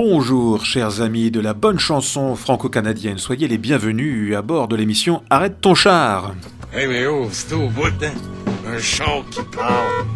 Bonjour 0.00 0.64
chers 0.64 1.00
amis 1.00 1.32
de 1.32 1.40
la 1.40 1.54
bonne 1.54 1.80
chanson 1.80 2.36
franco-canadienne, 2.36 3.18
soyez 3.18 3.48
les 3.48 3.58
bienvenus 3.58 4.36
à 4.36 4.42
bord 4.42 4.68
de 4.68 4.76
l'émission 4.76 5.24
Arrête 5.28 5.60
ton 5.60 5.74
char. 5.74 6.36
Hey 6.72 6.86
mais 6.86 7.04
oh, 7.08 7.26
c'est 7.32 7.52
au 7.52 7.68
bout, 7.68 7.88
hein? 8.04 8.12
Un 8.64 8.78
char 8.78 9.24
qui 9.28 9.40
parle. 9.56 10.06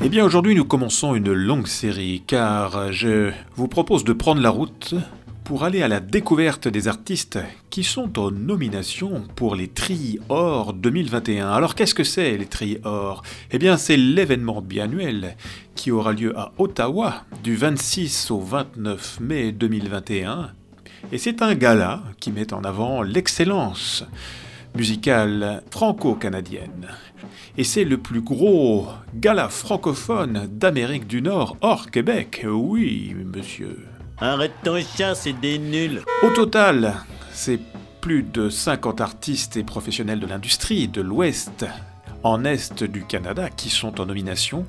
Eh 0.00 0.08
bien 0.08 0.24
aujourd'hui 0.24 0.54
nous 0.54 0.64
commençons 0.64 1.16
une 1.16 1.32
longue 1.32 1.66
série 1.66 2.22
car 2.24 2.92
je 2.92 3.32
vous 3.56 3.66
propose 3.66 4.04
de 4.04 4.12
prendre 4.12 4.40
la 4.40 4.50
route 4.50 4.94
pour 5.44 5.64
aller 5.64 5.82
à 5.82 5.88
la 5.88 6.00
découverte 6.00 6.68
des 6.68 6.88
artistes 6.88 7.38
qui 7.70 7.84
sont 7.84 8.18
en 8.18 8.30
nomination 8.30 9.24
pour 9.34 9.56
les 9.56 9.68
Tri 9.68 10.18
Or 10.28 10.72
2021. 10.72 11.50
Alors 11.50 11.74
qu'est-ce 11.74 11.94
que 11.94 12.04
c'est 12.04 12.36
les 12.36 12.46
Tri 12.46 12.78
Or? 12.84 13.22
Eh 13.50 13.58
bien 13.58 13.76
c'est 13.76 13.96
l'événement 13.96 14.62
biannuel 14.62 15.36
qui 15.74 15.90
aura 15.90 16.12
lieu 16.12 16.38
à 16.38 16.52
Ottawa 16.58 17.24
du 17.42 17.56
26 17.56 18.30
au 18.30 18.40
29 18.40 19.20
mai 19.20 19.52
2021. 19.52 20.50
Et 21.10 21.18
c'est 21.18 21.42
un 21.42 21.54
gala 21.54 22.02
qui 22.20 22.30
met 22.30 22.52
en 22.54 22.62
avant 22.62 23.02
l'excellence 23.02 24.04
musicale 24.76 25.62
franco-canadienne. 25.70 26.88
Et 27.58 27.64
c'est 27.64 27.84
le 27.84 27.98
plus 27.98 28.22
gros 28.22 28.88
gala 29.14 29.48
francophone 29.48 30.48
d'Amérique 30.50 31.06
du 31.06 31.20
Nord 31.20 31.56
hors 31.60 31.90
Québec. 31.90 32.46
Oui, 32.48 33.14
monsieur. 33.14 33.86
Arrête 34.24 34.52
ton 34.62 34.80
chat, 34.80 35.16
c'est 35.16 35.32
des 35.32 35.58
nuls. 35.58 36.00
Au 36.22 36.30
total, 36.30 36.94
c'est 37.32 37.58
plus 38.00 38.22
de 38.22 38.50
50 38.50 39.00
artistes 39.00 39.56
et 39.56 39.64
professionnels 39.64 40.20
de 40.20 40.28
l'industrie 40.28 40.86
de 40.86 41.00
l'Ouest 41.00 41.66
en 42.22 42.44
Est 42.44 42.84
du 42.84 43.04
Canada 43.04 43.50
qui 43.50 43.68
sont 43.68 44.00
en 44.00 44.06
nomination 44.06 44.64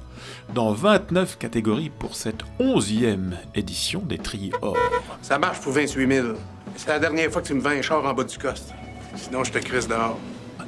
dans 0.56 0.74
29 0.74 1.38
catégories 1.38 1.92
pour 1.92 2.16
cette 2.16 2.42
11e 2.60 3.34
édition 3.54 4.02
des 4.04 4.18
Tri 4.18 4.50
Or. 4.64 4.76
Ça 5.22 5.38
marche 5.38 5.60
pour 5.60 5.74
28 5.74 6.12
000. 6.12 6.28
C'est 6.76 6.90
la 6.90 6.98
dernière 6.98 7.30
fois 7.30 7.44
que 7.44 7.48
tu 7.48 7.54
me 7.54 7.62
vends 7.62 7.70
un 7.70 7.84
char 7.84 8.04
en 8.04 8.12
bas 8.12 8.24
du 8.24 8.40
coste. 8.40 8.74
Sinon, 9.14 9.44
je 9.44 9.52
te 9.52 9.60
crisse 9.60 9.88
dehors. 9.88 10.18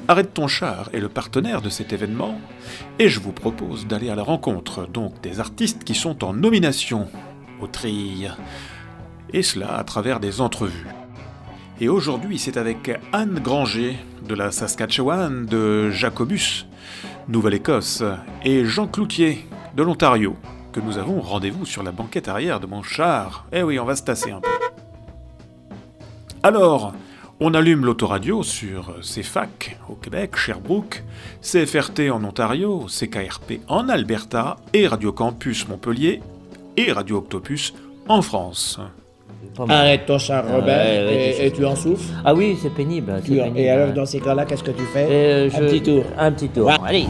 Arrête 0.06 0.32
ton 0.32 0.46
char 0.46 0.90
est 0.92 1.00
le 1.00 1.08
partenaire 1.08 1.60
de 1.60 1.70
cet 1.70 1.92
événement 1.92 2.40
et 3.00 3.08
je 3.08 3.18
vous 3.18 3.32
propose 3.32 3.88
d'aller 3.88 4.10
à 4.10 4.14
la 4.14 4.22
rencontre 4.22 4.86
donc 4.86 5.20
des 5.22 5.40
artistes 5.40 5.82
qui 5.82 5.96
sont 5.96 6.22
en 6.22 6.32
nomination 6.32 7.08
au 7.60 7.66
Tri 7.66 8.28
et 9.36 9.42
cela 9.42 9.76
à 9.76 9.84
travers 9.84 10.18
des 10.18 10.40
entrevues. 10.40 10.86
Et 11.78 11.90
aujourd'hui, 11.90 12.38
c'est 12.38 12.56
avec 12.56 12.90
Anne 13.12 13.38
Granger 13.38 13.98
de 14.26 14.34
la 14.34 14.50
Saskatchewan, 14.50 15.44
de 15.44 15.90
Jacobus, 15.90 16.66
Nouvelle-Écosse, 17.28 18.02
et 18.44 18.64
Jean 18.64 18.86
Cloutier 18.86 19.46
de 19.76 19.82
l'Ontario 19.82 20.36
que 20.72 20.80
nous 20.80 20.96
avons 20.96 21.20
rendez-vous 21.20 21.66
sur 21.66 21.82
la 21.82 21.92
banquette 21.92 22.28
arrière 22.28 22.60
de 22.60 22.66
mon 22.66 22.82
char. 22.82 23.46
Eh 23.52 23.62
oui, 23.62 23.78
on 23.78 23.84
va 23.84 23.94
se 23.94 24.04
tasser 24.04 24.30
un 24.30 24.40
peu. 24.40 24.48
Alors, 26.42 26.94
on 27.38 27.52
allume 27.52 27.84
l'autoradio 27.84 28.42
sur 28.42 28.94
CFAC 29.02 29.78
au 29.90 29.96
Québec, 29.96 30.36
Sherbrooke, 30.36 31.04
CFRT 31.42 32.10
en 32.10 32.24
Ontario, 32.24 32.86
CKRP 32.88 33.60
en 33.68 33.90
Alberta 33.90 34.56
et 34.72 34.86
Radio 34.86 35.12
Campus 35.12 35.68
Montpellier 35.68 36.22
et 36.78 36.90
Radio 36.92 37.18
Octopus 37.18 37.74
en 38.08 38.22
France. 38.22 38.80
Arrête 39.68 40.04
ton 40.06 40.18
char, 40.18 40.44
Ah, 40.46 40.56
Robert, 40.56 40.76
ouais, 40.86 41.06
ouais, 41.38 41.46
et, 41.46 41.50
tu 41.50 41.64
en 41.64 41.74
souffles. 41.74 42.12
Ah 42.24 42.34
oui, 42.34 42.56
c'est 42.60 42.74
pénible. 42.74 43.12
et 43.56 43.70
alors, 43.70 43.92
dans 43.94 44.04
ces 44.06 44.20
cas-là, 44.20 44.44
qu'est-ce 44.44 44.62
que 44.64 44.70
tu 44.72 44.82
fais? 44.92 45.06
Euh, 45.08 45.48
Un 45.54 45.60
petit 45.60 45.82
tour. 45.82 46.04
Un 46.18 46.32
petit 46.32 46.48
tour. 46.48 46.66
Ouais. 46.66 46.74
Allez. 46.86 47.06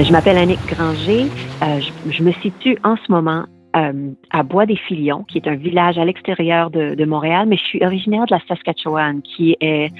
Je 0.00 0.12
m'appelle 0.12 0.38
Annick 0.38 0.60
Granger. 0.66 1.26
Euh, 1.62 1.80
je, 1.80 2.12
je 2.12 2.22
me 2.22 2.32
situe 2.32 2.78
en 2.84 2.96
ce 2.96 3.10
moment 3.12 3.44
euh, 3.76 4.10
à 4.30 4.42
Bois-des-Filions, 4.42 5.24
qui 5.28 5.38
est 5.38 5.48
un 5.48 5.56
village 5.56 5.98
à 5.98 6.04
l'extérieur 6.04 6.70
de, 6.70 6.94
de 6.94 7.04
Montréal, 7.04 7.46
mais 7.48 7.56
je 7.56 7.64
suis 7.64 7.84
originaire 7.84 8.24
de 8.26 8.34
la 8.34 8.40
Saskatchewan, 8.48 9.20
qui 9.22 9.56
est 9.60 9.90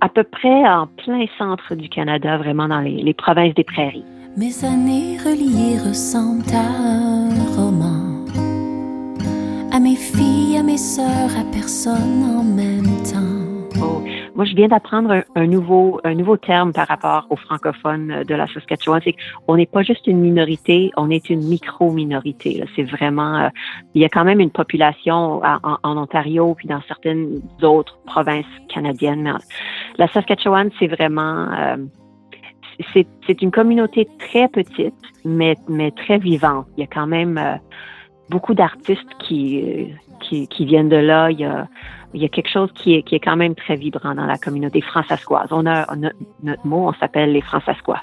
à 0.00 0.08
peu 0.08 0.24
près 0.24 0.68
en 0.68 0.86
plein 0.88 1.24
centre 1.38 1.74
du 1.76 1.88
Canada, 1.88 2.36
vraiment 2.36 2.68
dans 2.68 2.80
les, 2.80 3.02
les 3.02 3.14
provinces 3.14 3.54
des 3.54 3.64
prairies. 3.64 4.04
Mes 4.34 4.64
années 4.64 5.18
reliées 5.18 5.78
ressemblent 5.78 6.54
à 6.54 6.64
un 6.64 7.28
roman. 7.54 8.24
À 9.70 9.78
mes 9.78 9.94
filles, 9.94 10.56
à 10.56 10.62
mes 10.62 10.78
sœurs, 10.78 11.36
à 11.38 11.44
personne 11.52 12.24
en 12.24 12.42
même 12.42 12.86
temps. 13.04 13.78
Oh, 13.82 14.02
Moi, 14.34 14.46
je 14.46 14.54
viens 14.54 14.68
d'apprendre 14.68 15.22
un, 15.34 15.46
nouveau, 15.46 16.00
un 16.04 16.14
nouveau 16.14 16.38
terme 16.38 16.72
par 16.72 16.88
rapport 16.88 17.26
aux 17.28 17.36
francophones 17.36 18.24
de 18.26 18.34
la 18.34 18.46
Saskatchewan. 18.46 19.02
C'est 19.04 19.16
qu'on 19.46 19.56
n'est 19.56 19.66
pas 19.66 19.82
juste 19.82 20.06
une 20.06 20.20
minorité, 20.20 20.92
on 20.96 21.10
est 21.10 21.28
une 21.28 21.46
micro-minorité. 21.46 22.64
C'est 22.74 22.84
vraiment, 22.84 23.36
euh, 23.36 23.48
il 23.94 24.00
y 24.00 24.06
a 24.06 24.08
quand 24.08 24.24
même 24.24 24.40
une 24.40 24.50
population 24.50 25.42
en, 25.44 25.78
Ontario 25.98 26.54
puis 26.54 26.68
dans 26.68 26.80
certaines 26.88 27.42
autres 27.60 27.98
provinces 28.06 28.46
canadiennes. 28.72 29.24
Mais 29.24 29.32
la 29.98 30.08
Saskatchewan, 30.08 30.70
c'est 30.78 30.88
vraiment, 30.88 31.48
euh, 31.52 31.76
c'est, 32.92 33.42
une 33.42 33.50
communauté 33.50 34.08
très 34.18 34.48
petite, 34.48 34.94
mais, 35.24 35.56
mais 35.68 35.90
très 35.90 36.18
vivante. 36.18 36.66
Il 36.76 36.80
y 36.80 36.84
a 36.84 36.86
quand 36.86 37.06
même 37.06 37.38
euh, 37.38 37.56
beaucoup 38.28 38.54
d'artistes 38.54 39.08
qui, 39.18 39.62
euh, 39.62 39.84
qui, 40.20 40.48
qui 40.48 40.64
viennent 40.64 40.88
de 40.88 40.96
là. 40.96 41.30
Il 41.30 41.40
y 41.40 41.44
a, 41.44 42.28
quelque 42.28 42.50
chose 42.50 42.70
qui 42.74 42.94
est, 42.94 43.02
qui 43.02 43.14
est 43.14 43.20
quand 43.20 43.36
même 43.36 43.54
très 43.54 43.76
vibrant 43.76 44.14
dans 44.14 44.26
la 44.26 44.38
communauté 44.38 44.80
francescoise. 44.80 45.48
On 45.50 45.66
a, 45.66 45.86
on 45.94 46.06
a- 46.06 46.12
notre 46.42 46.66
mot, 46.66 46.88
on 46.88 46.92
s'appelle 46.94 47.32
les 47.32 47.42
francescois. 47.42 48.02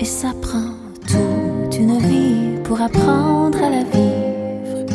Et 0.00 0.04
ça 0.04 0.32
prend 0.42 0.74
toute 1.06 1.78
une 1.78 1.98
vie 1.98 2.62
pour 2.64 2.80
apprendre 2.80 3.58
à 3.62 3.70
la 3.70 3.84
vivre. 3.84 4.86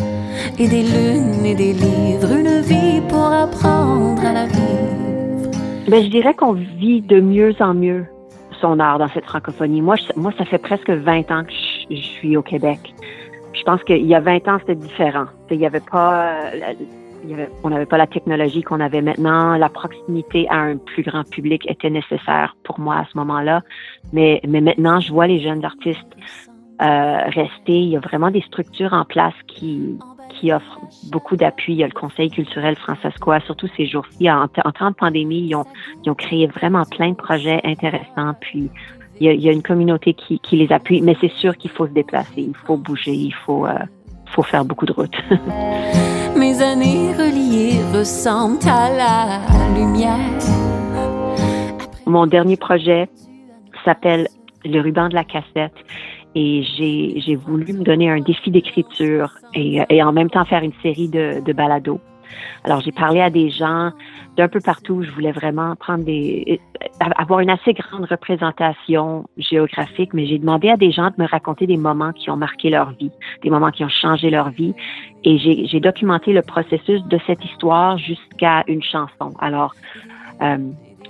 Et 0.57 0.67
des 0.67 0.83
lunes 0.83 1.45
et 1.45 1.55
des 1.55 1.73
livres, 1.73 2.31
une 2.35 2.61
vie 2.61 3.01
pour 3.07 3.27
apprendre 3.27 4.21
à 4.25 4.33
la 4.33 4.45
vivre. 4.45 4.98
Ben, 5.89 6.03
je 6.03 6.09
dirais 6.09 6.33
qu'on 6.33 6.53
vit 6.53 7.01
de 7.01 7.19
mieux 7.19 7.55
en 7.59 7.73
mieux 7.73 8.05
son 8.61 8.79
art 8.79 8.99
dans 8.99 9.07
cette 9.07 9.25
francophonie. 9.25 9.81
Moi, 9.81 9.95
je- 9.95 10.19
moi, 10.19 10.31
ça 10.37 10.45
fait 10.45 10.57
presque 10.57 10.89
20 10.89 11.31
ans 11.31 11.43
que 11.43 11.51
je, 11.89 11.95
suis 11.95 12.37
au 12.37 12.41
Québec. 12.43 12.79
Je 13.53 13.63
pense 13.63 13.83
qu'il 13.83 14.05
y 14.05 14.13
a 14.13 14.19
20 14.19 14.47
ans, 14.47 14.57
c'était 14.59 14.75
différent. 14.75 15.25
Il 15.49 15.57
y 15.57 15.65
avait 15.65 15.79
pas, 15.79 16.33
il 17.23 17.29
y 17.31 17.33
avait- 17.33 17.49
on 17.63 17.69
n'avait 17.69 17.85
pas 17.85 17.97
la 17.97 18.05
technologie 18.07 18.61
qu'on 18.61 18.79
avait 18.79 19.01
maintenant. 19.01 19.55
La 19.55 19.69
proximité 19.69 20.47
à 20.49 20.57
un 20.57 20.77
plus 20.77 21.03
grand 21.03 21.27
public 21.29 21.65
était 21.69 21.89
nécessaire 21.89 22.55
pour 22.63 22.79
moi 22.79 22.97
à 22.97 23.05
ce 23.11 23.17
moment-là. 23.17 23.61
Mais, 24.13 24.41
mais 24.47 24.61
maintenant, 24.61 24.99
je 24.99 25.11
vois 25.11 25.27
les 25.27 25.39
jeunes 25.39 25.63
artistes 25.65 26.15
euh, 26.81 27.17
rester. 27.27 27.73
Il 27.73 27.89
y 27.89 27.97
a 27.97 27.99
vraiment 27.99 28.31
des 28.31 28.41
structures 28.41 28.93
en 28.93 29.03
place 29.03 29.33
qui, 29.47 29.97
qui 30.29 30.53
offrent 30.53 30.79
beaucoup 31.11 31.35
d'appui. 31.35 31.73
Il 31.73 31.79
y 31.79 31.83
a 31.83 31.87
le 31.87 31.93
Conseil 31.93 32.29
culturel 32.29 32.75
francescois, 32.75 33.39
surtout 33.41 33.67
ces 33.75 33.85
jours-ci. 33.87 34.29
En, 34.29 34.43
en 34.43 34.71
temps 34.71 34.89
de 34.89 34.95
pandémie, 34.95 35.47
ils 35.47 35.55
ont, 35.55 35.65
ils 36.03 36.09
ont 36.09 36.15
créé 36.15 36.47
vraiment 36.47 36.83
plein 36.85 37.09
de 37.09 37.15
projets 37.15 37.59
intéressants. 37.63 38.33
Puis, 38.39 38.69
il 39.19 39.27
y 39.27 39.29
a, 39.29 39.33
il 39.33 39.41
y 39.41 39.49
a 39.49 39.51
une 39.51 39.63
communauté 39.63 40.13
qui, 40.13 40.39
qui 40.39 40.55
les 40.55 40.71
appuie. 40.71 41.01
Mais 41.01 41.15
c'est 41.19 41.31
sûr 41.33 41.57
qu'il 41.57 41.71
faut 41.71 41.87
se 41.87 41.91
déplacer, 41.91 42.41
il 42.41 42.55
faut 42.65 42.77
bouger, 42.77 43.13
il 43.13 43.33
faut, 43.33 43.65
euh, 43.65 43.73
faut 44.27 44.43
faire 44.43 44.65
beaucoup 44.65 44.85
de 44.85 44.93
routes. 44.93 45.17
Mes 46.37 46.61
années 46.61 47.13
reliées 47.13 47.81
ressemblent 47.93 48.59
à 48.67 48.89
la 48.89 49.77
lumière. 49.77 50.17
Mon 52.05 52.27
dernier 52.27 52.55
projet 52.55 53.09
s'appelle 53.83 54.27
Le 54.63 54.79
ruban 54.79 55.09
de 55.09 55.15
la 55.15 55.23
cassette 55.23 55.75
et 56.39 56.63
j'ai 57.25 57.35
voulu 57.35 57.73
me 57.73 57.83
donner 57.83 58.09
un 58.09 58.21
défi 58.21 58.49
d'écriture 58.49 59.33
et, 59.53 60.01
en 60.01 60.13
même 60.13 60.29
temps 60.29 60.45
faire 60.45 60.63
une 60.63 60.73
série 60.81 61.09
de, 61.09 61.43
de 61.43 61.53
balados. 61.53 61.99
Alors 62.63 62.79
j'ai 62.81 62.91
parlé 62.91 63.19
à 63.19 63.29
des 63.29 63.49
gens 63.49 63.91
d'un 64.37 64.47
peu 64.47 64.59
partout. 64.59 65.01
Je 65.03 65.11
voulais 65.11 65.31
vraiment 65.31 65.75
des 65.97 66.61
avoir 66.99 67.39
une 67.41 67.49
assez 67.49 67.73
grande 67.73 68.05
représentation 68.05 69.25
géographique, 69.37 70.13
mais 70.13 70.27
j'ai 70.27 70.37
demandé 70.37 70.69
à 70.69 70.77
des 70.77 70.91
gens 70.91 71.07
de 71.07 71.15
me 71.17 71.27
raconter 71.27 71.67
des 71.67 71.77
moments 71.77 72.13
qui 72.13 72.29
ont 72.29 72.37
marqué 72.37 72.69
leur 72.69 72.91
vie, 72.91 73.11
des 73.43 73.49
moments 73.49 73.71
qui 73.71 73.83
ont 73.83 73.89
changé 73.89 74.29
leur 74.29 74.49
vie, 74.49 74.73
et 75.23 75.37
j'ai 75.37 75.79
documenté 75.79 76.31
le 76.31 76.41
processus 76.41 77.01
de 77.03 77.19
cette 77.27 77.43
histoire 77.43 77.97
jusqu'à 77.97 78.63
une 78.67 78.83
chanson. 78.83 79.33
Alors 79.39 79.73
euh, 80.41 80.57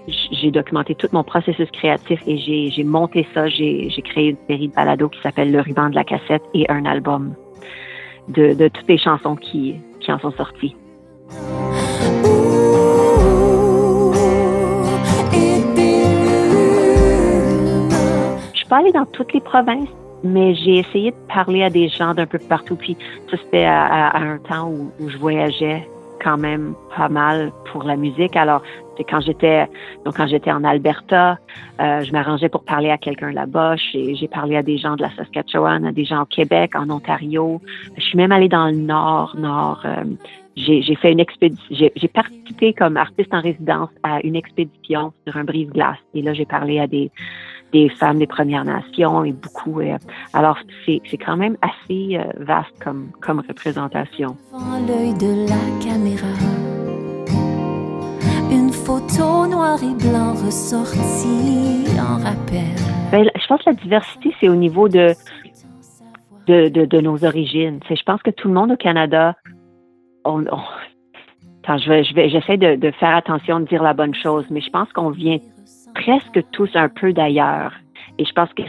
j'ai 0.08 0.52
documenté 0.52 0.96
tout 0.96 1.08
mon 1.12 1.24
processus 1.24 1.70
créatif 1.72 2.22
et 2.26 2.38
j'ai 2.38 2.84
monté 2.84 3.28
ça. 3.34 3.48
J'ai 3.48 3.90
créé 4.04 4.30
une 4.30 4.38
série 4.48 4.68
de 4.70 4.74
balados 4.74 5.10
qui 5.10 5.22
s'appelle 5.22 5.52
Le 5.52 5.62
ruban 5.62 5.90
de 5.90 5.96
la 5.96 6.04
cassette 6.04 6.44
et 6.54 6.66
un 6.72 6.86
album 6.86 7.36
de, 8.28 8.54
de 8.54 8.68
toutes 8.68 8.88
les 8.88 8.98
chansons 8.98 9.36
qui, 9.36 9.76
qui 10.00 10.12
en 10.12 10.20
sont 10.20 10.32
sorties. 10.32 10.76
Je 18.54 18.58
suis 18.58 18.68
pas 18.68 18.78
allée 18.78 18.92
dans 18.92 19.06
toutes 19.06 19.34
les 19.34 19.42
provinces, 19.42 19.90
mais 20.24 20.54
j'ai 20.56 20.78
essayé 20.80 21.12
de 21.12 21.16
parler 21.34 21.64
à 21.64 21.70
des 21.70 21.88
gens 21.90 22.14
d'un 22.14 22.26
peu 22.26 22.40
partout. 22.40 22.76
Puis 22.76 22.98
ça, 23.30 23.38
c'était 23.38 23.66
à, 23.66 23.86
à- 23.86 24.18
à 24.18 24.22
un 24.22 24.38
temps 24.38 24.70
où, 24.70 24.92
où 25.00 25.10
je 25.10 25.18
voyageais 25.18 25.88
quand 26.22 26.38
même 26.38 26.76
pas 26.96 27.10
mal 27.10 27.52
pour 27.72 27.84
la 27.84 27.96
musique. 27.96 28.36
Alors, 28.36 28.62
quand 29.10 29.22
j'étais 29.22 29.68
donc 30.06 30.18
quand 30.18 30.28
j'étais 30.28 30.52
en 30.52 30.64
Alberta, 30.64 31.38
euh, 31.80 32.04
je 32.04 32.12
m'arrangeais 32.12 32.50
pour 32.50 32.64
parler 32.64 32.90
à 32.90 32.98
quelqu'un 32.98 33.32
là-bas. 33.32 33.76
J'ai 33.78 34.28
parlé 34.28 34.56
à 34.56 34.64
des 34.64 34.78
gens 34.78 34.96
de 34.96 35.02
la 35.02 35.10
Saskatchewan, 35.16 35.86
à 35.86 35.92
des 35.92 36.06
gens 36.06 36.24
au 36.24 36.26
Québec, 36.26 36.76
en 36.76 36.90
Ontario. 36.90 37.62
Je 37.98 38.02
suis 38.02 38.18
même 38.18 38.32
allée 38.32 38.50
dans 38.50 38.68
le 38.68 38.76
nord, 38.76 39.36
nord. 39.38 39.82
Euh, 39.86 40.04
j'ai 40.56 40.96
fait 40.96 41.12
une 41.12 41.22
expédition. 41.22 41.90
J'ai 41.96 42.08
participé 42.10 42.74
comme 42.74 42.98
artiste 42.98 43.34
en 43.34 43.42
résidence 43.42 43.90
à 44.04 44.20
une 44.26 44.36
expédition 44.36 45.14
sur 45.26 45.38
un 45.38 45.46
brise-glace. 45.46 45.98
Et 46.14 46.22
là, 46.22 46.34
j'ai 46.34 46.46
parlé 46.46 46.80
à 46.80 46.88
des 46.88 47.12
des 47.72 47.90
femmes 47.90 48.20
des 48.20 48.28
Premières 48.28 48.66
Nations 48.66 49.24
et 49.24 49.32
beaucoup. 49.32 49.80
Euh, 49.80 49.98
alors, 50.34 50.58
c'est 50.86 51.02
quand 51.18 51.38
même 51.38 51.58
assez 51.62 52.18
euh, 52.18 52.24
vaste 52.38 52.72
comme, 52.84 53.12
comme 53.22 53.40
représentation. 53.40 54.36
l'œil 54.88 55.14
de 55.14 55.48
la 55.48 55.84
caméra, 55.84 56.28
une 58.52 58.72
photo 58.72 59.48
noir 59.48 59.78
et 59.84 59.96
blanc 60.04 60.34
ressortie 60.34 61.86
en 62.00 62.18
rappel. 62.18 62.76
Ben, 63.12 63.30
je 63.36 63.48
pense 63.48 63.62
que 63.64 63.70
la 63.70 63.76
diversité, 63.76 64.34
c'est 64.40 64.50
au 64.50 64.56
niveau 64.56 64.88
de, 64.88 65.14
de, 66.48 66.70
de, 66.70 67.02
nos 67.02 67.24
origines. 67.26 67.80
Je 67.90 68.04
pense 68.04 68.22
que 68.22 68.32
tout 68.32 68.48
le 68.48 68.54
monde 68.54 68.72
au 68.72 68.78
Canada, 68.78 69.36
on, 70.26 70.46
je 71.78 71.90
vais, 71.90 72.04
je 72.04 72.14
vais, 72.14 72.30
j'essaie 72.30 72.58
de, 72.58 72.76
de 72.76 72.92
faire 72.92 73.16
attention 73.16 73.60
de 73.60 73.66
dire 73.66 73.84
la 73.84 73.94
bonne 73.94 74.16
chose, 74.16 74.46
mais 74.50 74.62
je 74.62 74.70
pense 74.70 74.92
qu'on 74.94 75.10
vient 75.10 75.38
presque 76.00 76.44
tous 76.52 76.70
un 76.76 76.90
peu 76.90 77.14
d'ailleurs. 77.14 77.74
Et 78.18 78.26
je 78.26 78.34
pense 78.34 78.50
que 78.54 78.64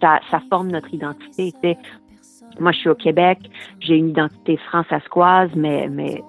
ça, 0.00 0.20
forme 0.50 0.68
notre 0.68 0.92
identité. 0.92 1.52
Moi, 2.58 2.72
je 2.72 2.78
suis 2.78 2.88
au 2.88 2.94
Québec, 2.94 3.38
j'ai 3.80 3.96
une 3.96 4.08
identité 4.08 4.56
françaiscoise, 4.56 5.50
mais, 5.54 5.88
mais, 5.88 6.22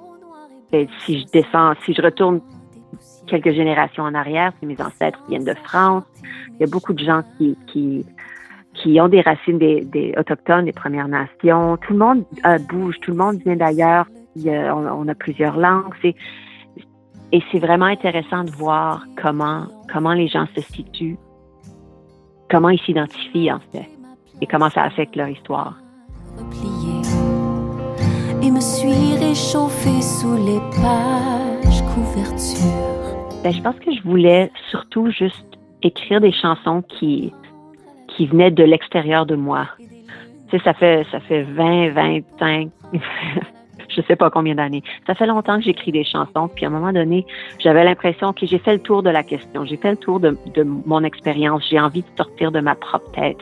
si 1.00 1.20
je 1.20 1.26
descends, 1.32 1.74
si 1.84 1.94
je 1.94 2.02
retourne 2.02 2.42
quelques 3.28 3.52
générations 3.52 4.04
en 4.04 4.14
arrière, 4.14 4.54
mes 4.62 4.80
ancêtres 4.82 5.20
viennent 5.28 5.44
de 5.44 5.56
France, 5.66 6.04
il 6.54 6.62
y 6.62 6.64
a 6.64 6.68
beaucoup 6.68 6.94
de 6.94 7.04
gens 7.04 7.22
qui, 7.38 7.58
qui, 7.68 8.06
qui 8.74 9.00
ont 9.02 9.08
des 9.08 9.22
racines 9.22 9.58
des, 9.58 10.14
autochtones, 10.18 10.66
des 10.66 10.72
Premières 10.72 11.08
Nations. 11.08 11.78
Tout 11.78 11.94
le 11.94 12.00
monde 12.00 12.26
euh, 12.46 12.58
bouge, 12.70 13.00
tout 13.02 13.12
le 13.12 13.18
monde 13.18 13.38
vient 13.44 13.56
d'ailleurs. 13.56 14.06
On, 14.36 15.08
a 15.08 15.16
plusieurs 15.16 15.58
langues. 15.58 15.94
Et 17.34 17.42
c'est 17.52 17.58
vraiment 17.58 17.88
intéressant 17.88 18.44
de 18.44 18.52
voir 18.52 19.04
comment, 19.22 19.66
comment 19.92 20.14
les 20.14 20.28
gens 20.28 20.46
se 20.56 20.62
situent, 20.62 21.18
comment 22.50 22.70
ils 22.70 22.80
s'identifient 22.80 23.52
en 23.52 23.60
fait, 23.72 23.90
et 24.40 24.46
comment 24.46 24.70
ça 24.70 24.84
affecte 24.84 25.16
leur 25.16 25.28
histoire. 25.28 25.76
Et 28.44 28.52
me 28.52 28.60
suis 28.60 29.18
réchauffée 29.18 30.02
sous 30.02 30.36
les 30.36 30.60
pages 30.80 31.82
couverture. 31.96 33.42
Ben, 33.44 33.52
je 33.52 33.62
pense 33.62 33.80
que 33.80 33.92
je 33.92 34.04
voulais 34.04 34.52
surtout 34.70 35.10
juste 35.10 35.58
écrire 35.82 36.22
des 36.22 36.32
chansons 36.32 36.84
qui, 36.84 37.34
qui 38.10 38.28
venaient 38.28 38.52
de 38.52 38.64
l'extérieur 38.64 39.26
de 39.26 39.36
moi. 39.36 39.68
Tu 39.80 40.58
sais, 40.58 40.64
ça 40.64 40.74
fait, 40.76 41.04
ça 41.12 41.20
fait 41.22 41.44
20, 41.44 41.94
25, 41.94 42.70
je 43.96 44.02
sais 44.08 44.16
pas 44.16 44.30
combien 44.30 44.56
d'années. 44.56 44.84
Ça 45.08 45.16
fait 45.16 45.26
longtemps 45.26 45.58
que 45.58 45.64
j'écris 45.64 45.92
des 45.92 46.04
chansons, 46.04 46.50
puis 46.54 46.66
à 46.66 46.68
un 46.68 46.72
moment 46.72 46.92
donné, 46.92 47.26
j'avais 47.60 47.84
l'impression 47.84 48.34
que 48.34 48.46
j'ai 48.46 48.60
fait 48.60 48.74
le 48.74 48.80
tour 48.80 49.04
de 49.04 49.10
la 49.10 49.24
question, 49.24 49.66
j'ai 49.66 49.78
fait 49.78 49.92
le 49.92 49.98
tour 49.98 50.20
de, 50.20 50.36
mon 50.86 51.04
expérience, 51.04 51.66
j'ai 51.70 51.80
envie 51.80 52.02
de 52.02 52.08
sortir 52.18 52.52
de 52.52 52.60
ma 52.60 52.76
propre 52.76 53.10
tête. 53.12 53.40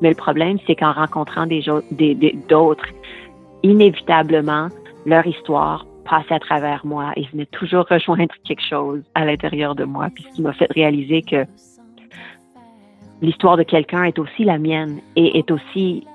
Mais 0.00 0.10
le 0.10 0.14
problème, 0.14 0.58
c'est 0.66 0.74
qu'en 0.74 0.92
rencontrant 0.92 1.46
des 1.46 1.64
d'autres, 2.48 2.86
inévitablement, 3.62 4.68
leur 5.06 5.26
histoire 5.26 5.86
passait 6.04 6.34
à 6.34 6.38
travers 6.38 6.84
moi 6.84 7.12
et 7.16 7.26
venait 7.32 7.46
toujours 7.46 7.86
rejoindre 7.88 8.34
quelque 8.44 8.62
chose 8.62 9.02
à 9.14 9.24
l'intérieur 9.24 9.74
de 9.74 9.84
moi, 9.84 10.08
puis 10.14 10.24
ce 10.24 10.36
qui 10.36 10.42
m'a 10.42 10.52
fait 10.52 10.70
réaliser 10.70 11.22
que 11.22 11.44
l'histoire 13.22 13.56
de 13.56 13.62
quelqu'un 13.62 14.04
est 14.04 14.18
aussi 14.18 14.44
la 14.44 14.58
mienne 14.58 15.00
et 15.16 15.38
est 15.38 15.50
aussi 15.50 16.06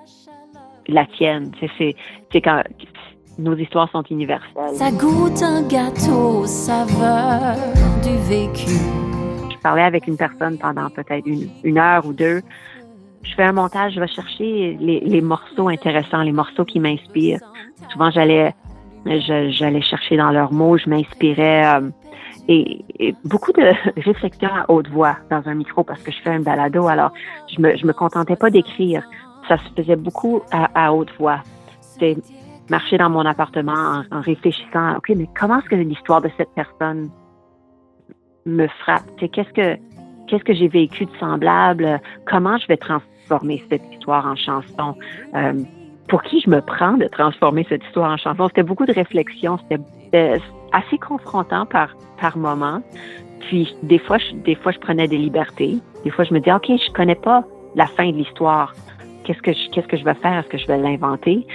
la 0.87 1.05
tienne. 1.05 1.51
C'est 1.77 2.41
quand 2.41 2.61
nos 3.39 3.55
histoires 3.55 3.89
sont 3.91 4.03
universelles. 4.03 4.75
Ça 4.75 4.91
goûte 4.91 5.41
un 5.41 5.61
gâteau, 5.63 6.45
saveur 6.45 7.55
du 8.03 8.15
vécu. 8.27 8.77
Je 9.49 9.57
parlais 9.61 9.83
avec 9.83 10.07
une 10.07 10.17
personne 10.17 10.57
pendant 10.57 10.89
peut-être 10.89 11.25
une, 11.25 11.77
heure 11.77 12.05
ou 12.05 12.13
deux. 12.13 12.41
Je 13.23 13.33
fais 13.35 13.43
un 13.43 13.51
montage, 13.51 13.93
je 13.93 13.99
vais 13.99 14.07
chercher 14.07 14.77
les, 14.79 15.21
morceaux 15.21 15.69
intéressants, 15.69 16.21
les 16.21 16.31
morceaux 16.31 16.65
qui 16.65 16.79
m'inspirent. 16.79 17.39
Souvent, 17.91 18.11
j'allais 18.11 18.53
j'allais 19.05 19.81
chercher 19.81 20.17
dans 20.17 20.31
leurs 20.31 20.51
mots, 20.51 20.77
je 20.77 20.89
m'inspirais 20.89 21.65
euh, 21.65 21.89
et, 22.49 22.83
beaucoup 23.23 23.53
de 23.53 23.71
réflexions 24.01 24.49
à 24.53 24.69
haute 24.69 24.89
voix 24.89 25.15
dans 25.29 25.41
un 25.45 25.55
micro 25.55 25.83
parce 25.83 26.01
que 26.01 26.11
je 26.11 26.19
fais 26.21 26.31
un 26.31 26.41
balado. 26.41 26.87
Alors, 26.87 27.11
je 27.47 27.61
me, 27.61 27.77
je 27.77 27.85
me 27.85 27.93
contentais 27.93 28.35
pas 28.35 28.49
d'écrire. 28.49 29.03
Ça 29.47 29.57
se 29.57 29.81
faisait 29.81 29.95
beaucoup 29.95 30.41
à, 30.51 30.69
à 30.87 30.91
haute 30.91 31.11
voix. 31.17 31.41
C'était 31.81 32.17
marcher 32.69 32.97
dans 32.97 33.09
mon 33.09 33.25
appartement 33.25 34.03
en, 34.11 34.21
réfléchissant, 34.21 34.97
OK, 34.97 35.09
mais 35.15 35.27
comment 35.37 35.59
est-ce 35.59 35.69
que 35.69 35.75
l'histoire 35.75 36.21
de 36.21 36.29
cette 36.37 36.49
personne 36.55 37.09
me 38.45 38.67
frappe? 38.67 39.05
Qu'est-ce 39.17 39.53
que 39.53 39.79
qu'est-ce 40.27 40.43
que 40.43 40.53
j'ai 40.53 40.67
vécu 40.67 41.05
de 41.05 41.11
semblable? 41.19 41.99
Comment 42.27 42.57
je 42.57 42.67
vais 42.67 42.77
transformer 42.77 43.63
cette 43.69 43.83
histoire 43.93 44.25
en 44.25 44.35
chanson? 44.35 44.95
Euh, 45.33 45.53
pour 46.07 46.23
qui 46.23 46.41
je 46.41 46.49
me 46.49 46.61
prends 46.61 46.93
de 46.93 47.05
transformer 47.05 47.65
cette 47.69 47.83
histoire 47.83 48.11
en 48.11 48.17
chanson? 48.17 48.47
C'était 48.47 48.63
beaucoup 48.63 48.85
de 48.85 48.93
réflexion, 48.93 49.57
c'était 49.57 50.39
assez 50.71 50.97
confrontant 50.97 51.65
par, 51.65 51.95
par 52.19 52.37
moment. 52.37 52.81
Puis 53.41 53.75
des 53.83 53.99
fois, 53.99 54.17
je, 54.17 54.35
des 54.35 54.55
fois, 54.55 54.71
je 54.71 54.79
prenais 54.79 55.07
des 55.07 55.17
libertés. 55.17 55.77
Des 56.03 56.09
fois, 56.09 56.25
je 56.25 56.33
me 56.33 56.39
dis, 56.39 56.51
OK, 56.51 56.67
je 56.67 56.91
connais 56.93 57.15
pas 57.15 57.43
la 57.75 57.87
fin 57.87 58.09
de 58.11 58.17
l'histoire. 58.17 58.73
Qu'est-ce 59.23 59.41
que 59.41 59.53
je, 59.53 59.69
qu'est-ce 59.71 59.87
que 59.87 59.97
je 59.97 60.03
vais 60.03 60.15
faire? 60.15 60.39
Est-ce 60.39 60.49
que 60.49 60.57
je 60.57 60.67
vais 60.67 60.77
l'inventer? 60.77 61.45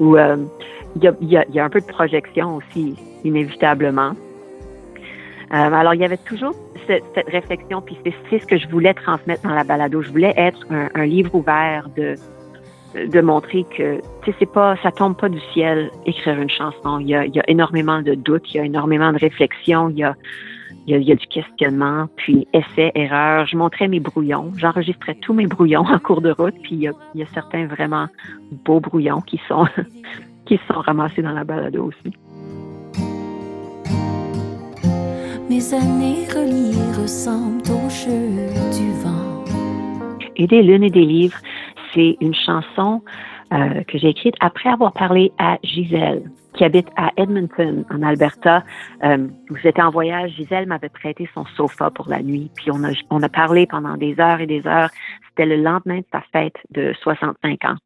Où 0.00 0.16
euh, 0.16 0.36
il 0.96 1.04
y, 1.04 1.08
a, 1.08 1.14
y, 1.20 1.36
a, 1.36 1.44
y, 1.50 1.58
a, 1.58 1.64
un 1.64 1.70
peu 1.70 1.80
de 1.80 1.86
projection 1.86 2.56
aussi, 2.56 2.96
inévitablement. 3.24 4.12
Euh, 5.52 5.54
alors, 5.54 5.94
il 5.94 6.00
y 6.00 6.04
avait 6.04 6.18
toujours 6.18 6.54
cette, 6.86 7.04
cette 7.14 7.28
réflexion, 7.28 7.80
puis 7.80 7.96
c'est 8.30 8.38
ce 8.38 8.46
que 8.46 8.56
je 8.58 8.68
voulais 8.68 8.94
transmettre 8.94 9.42
dans 9.42 9.54
la 9.54 9.64
balado. 9.64 10.02
Je 10.02 10.10
voulais 10.10 10.34
être 10.36 10.66
un, 10.70 10.88
un 10.94 11.06
livre 11.06 11.34
ouvert 11.34 11.88
de 11.96 12.16
de 12.94 13.20
montrer 13.20 13.66
que 13.76 14.00
c'est 14.38 14.50
pas 14.50 14.76
ça 14.82 14.90
tombe 14.90 15.16
pas 15.16 15.28
du 15.28 15.40
ciel 15.52 15.90
écrire 16.06 16.40
une 16.40 16.48
chanson 16.48 16.98
il 16.98 17.08
y 17.08 17.14
a, 17.14 17.26
il 17.26 17.34
y 17.34 17.38
a 17.38 17.44
énormément 17.46 18.00
de 18.00 18.14
doutes 18.14 18.44
il 18.52 18.56
y 18.56 18.60
a 18.60 18.64
énormément 18.64 19.12
de 19.12 19.18
réflexion 19.18 19.90
il 19.90 19.98
y 19.98 20.04
a 20.04 20.16
il 20.88 20.92
y, 20.92 20.94
a, 20.94 20.98
il 21.00 21.06
y 21.06 21.12
a, 21.12 21.16
du 21.16 21.26
questionnement, 21.26 22.06
puis 22.16 22.48
essai, 22.54 22.92
erreur. 22.94 23.46
Je 23.46 23.58
montrais 23.58 23.88
mes 23.88 24.00
brouillons. 24.00 24.52
J'enregistrais 24.56 25.16
tous 25.16 25.34
mes 25.34 25.46
brouillons 25.46 25.84
en 25.86 25.98
cours 25.98 26.22
de 26.22 26.30
route, 26.30 26.54
puis 26.62 26.76
il 26.76 26.80
y 26.80 26.88
a, 26.88 26.92
il 27.14 27.20
y 27.20 27.22
a 27.22 27.26
certains 27.26 27.66
vraiment 27.66 28.06
beaux 28.64 28.80
brouillons 28.80 29.20
qui 29.20 29.38
sont, 29.46 29.66
qui 30.46 30.58
sont 30.66 30.80
ramassés 30.80 31.20
dans 31.20 31.32
la 31.32 31.44
balado 31.44 31.84
aussi. 31.84 32.16
Mes 35.50 35.74
années 35.74 36.26
reliées 36.34 37.00
ressemblent 37.00 37.70
au 37.70 37.90
jeu 37.90 38.48
du 38.78 38.90
vent. 39.02 39.44
Et 40.36 40.46
des 40.46 40.62
lunes 40.62 40.84
et 40.84 40.90
des 40.90 41.04
livres, 41.04 41.38
c'est 41.92 42.16
une 42.22 42.34
chanson 42.34 43.02
euh, 43.52 43.82
que 43.86 43.98
j'ai 43.98 44.08
écrite 44.08 44.36
après 44.40 44.70
avoir 44.70 44.92
parlé 44.92 45.32
à 45.38 45.58
Gisèle 45.62 46.30
qui 46.58 46.64
habite 46.64 46.88
à 46.96 47.12
Edmonton, 47.16 47.84
en 47.88 48.02
Alberta. 48.02 48.64
Euh, 49.04 49.28
j'étais 49.62 49.80
en 49.80 49.90
voyage, 49.90 50.32
Gisèle 50.32 50.66
m'avait 50.66 50.88
prêté 50.88 51.28
son 51.32 51.46
sofa 51.46 51.90
pour 51.92 52.08
la 52.08 52.20
nuit, 52.20 52.50
puis 52.56 52.72
on 52.72 52.82
a, 52.82 52.90
on 53.10 53.22
a 53.22 53.28
parlé 53.28 53.66
pendant 53.68 53.96
des 53.96 54.18
heures 54.18 54.40
et 54.40 54.46
des 54.46 54.66
heures. 54.66 54.90
C'était 55.28 55.46
le 55.46 55.62
lendemain 55.62 55.98
de 55.98 56.06
sa 56.10 56.20
fête 56.32 56.56
de 56.70 56.92
65 57.00 57.64
ans. 57.64 57.76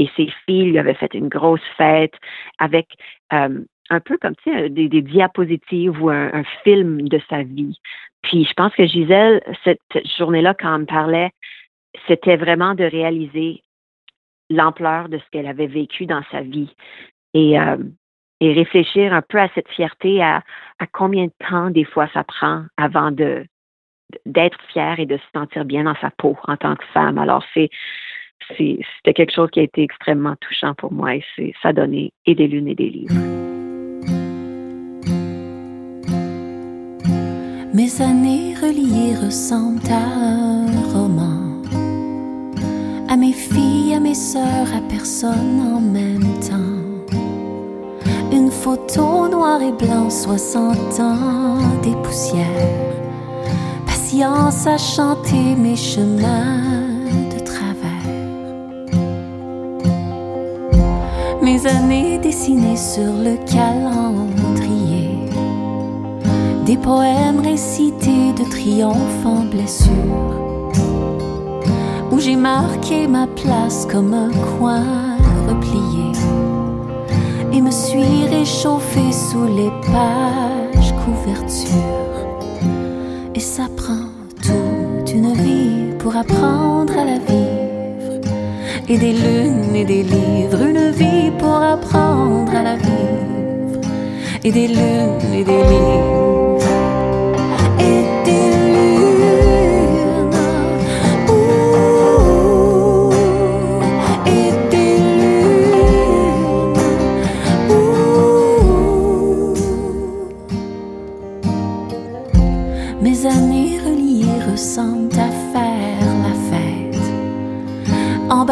Et 0.00 0.10
ses 0.16 0.32
filles 0.44 0.64
lui 0.64 0.78
avaient 0.78 0.94
fait 0.94 1.14
une 1.14 1.28
grosse 1.28 1.62
fête 1.76 2.14
avec 2.58 2.88
euh, 3.32 3.60
un 3.88 4.00
peu 4.00 4.18
comme 4.18 4.34
tu 4.42 4.50
sais, 4.50 4.68
des, 4.68 4.88
diapositives 4.88 6.02
ou 6.02 6.10
un, 6.10 6.34
un, 6.34 6.44
film 6.64 7.08
de 7.08 7.20
sa 7.30 7.44
vie. 7.44 7.78
Puis 8.22 8.44
je 8.44 8.52
pense 8.54 8.74
que 8.74 8.84
Gisèle, 8.84 9.40
cette 9.62 9.80
journée-là, 10.18 10.54
quand 10.54 10.74
elle 10.74 10.80
me 10.80 10.86
parlait, 10.86 11.30
c'était 12.08 12.36
vraiment 12.36 12.74
de 12.74 12.84
réaliser 12.84 13.62
l'ampleur 14.50 15.08
de 15.08 15.18
ce 15.18 15.24
qu'elle 15.30 15.46
avait 15.46 15.68
vécu 15.68 16.06
dans 16.06 16.22
sa 16.32 16.40
vie. 16.40 16.74
Et, 17.34 17.58
euh, 17.60 17.76
et 18.40 18.52
réfléchir 18.52 19.12
un 19.12 19.22
peu 19.22 19.38
à 19.38 19.48
cette 19.54 19.68
fierté, 19.68 20.22
à, 20.22 20.42
combien 20.92 21.26
de 21.26 21.32
temps 21.48 21.70
des 21.70 21.84
fois 21.84 22.08
ça 22.12 22.24
prend 22.24 22.64
avant 22.76 23.10
de 23.10 23.44
d'être 24.24 24.58
fière 24.72 24.98
et 25.00 25.04
de 25.04 25.18
se 25.18 25.38
sentir 25.38 25.66
bien 25.66 25.84
dans 25.84 25.96
sa 26.00 26.10
peau 26.10 26.34
en 26.46 26.56
tant 26.56 26.76
que 26.76 26.84
femme. 26.94 27.18
Alors 27.18 27.44
c'est 27.52 27.68
c'était 28.56 29.12
quelque 29.12 29.34
chose 29.34 29.50
qui 29.50 29.60
a 29.60 29.64
été 29.64 29.82
extrêmement 29.82 30.34
touchant 30.40 30.74
pour 30.74 30.90
moi 30.90 31.16
et 31.16 31.24
c'est 31.36 31.52
ça 31.62 31.74
donnait 31.74 32.12
et 32.24 32.34
des 32.34 32.48
lunes 32.48 32.68
et 32.68 32.74
des 32.74 32.88
livres. 32.88 33.14
Mes 37.74 38.00
années 38.00 38.54
reliées 38.54 39.14
ressemblent 39.22 39.92
à 39.92 40.06
un 40.06 40.66
roman. 40.92 41.62
À 43.10 43.16
mes 43.16 43.32
filles, 43.32 43.94
à 43.94 44.00
mes 44.00 44.14
sœurs, 44.14 44.74
à 44.74 44.80
personne 44.88 45.60
en 45.60 45.80
même 45.80 46.40
temps 46.40 46.77
Une 48.30 48.50
photo 48.50 49.26
noir 49.26 49.62
et 49.62 49.72
blanc, 49.72 50.10
60 50.10 51.00
ans, 51.00 51.58
des 51.82 51.94
poussières. 52.02 52.44
Patience 53.86 54.66
à 54.66 54.76
chanter 54.76 55.54
mes 55.56 55.76
chemins 55.76 56.60
de 57.34 57.38
travers. 57.42 58.06
Mes 61.40 61.66
années 61.66 62.18
dessinées 62.18 62.76
sur 62.76 63.12
le 63.12 63.36
calendrier. 63.46 65.08
Des 66.66 66.76
poèmes 66.76 67.40
récités 67.40 68.32
de 68.34 68.44
triomphe 68.50 69.24
en 69.24 69.44
blessure. 69.44 69.92
Où 72.12 72.18
j'ai 72.18 72.36
marqué 72.36 73.06
ma 73.06 73.26
place 73.26 73.86
comme 73.90 74.12
un 74.12 74.30
coin 74.58 74.84
replié 75.48 75.97
et 77.52 77.60
me 77.60 77.70
suis 77.70 78.26
réchauffée 78.30 79.12
sous 79.12 79.46
les 79.46 79.70
pages 79.86 80.92
couverture. 81.04 82.14
Et 83.34 83.40
ça 83.40 83.66
prend 83.76 84.08
toute 84.42 85.12
une 85.12 85.32
vie 85.34 85.96
pour 85.98 86.16
apprendre 86.16 86.92
à 86.98 87.04
la 87.04 87.18
vivre. 87.18 88.20
Et 88.88 88.98
des 88.98 89.12
lunes 89.12 89.74
et 89.74 89.84
des 89.84 90.02
livres, 90.02 90.62
une 90.62 90.90
vie 90.90 91.30
pour 91.38 91.56
apprendre 91.56 92.54
à 92.54 92.62
la 92.62 92.76
vivre. 92.76 93.80
Et 94.44 94.52
des 94.52 94.68
lunes 94.68 95.34
et 95.34 95.44
des 95.44 95.62
livres. 95.62 96.37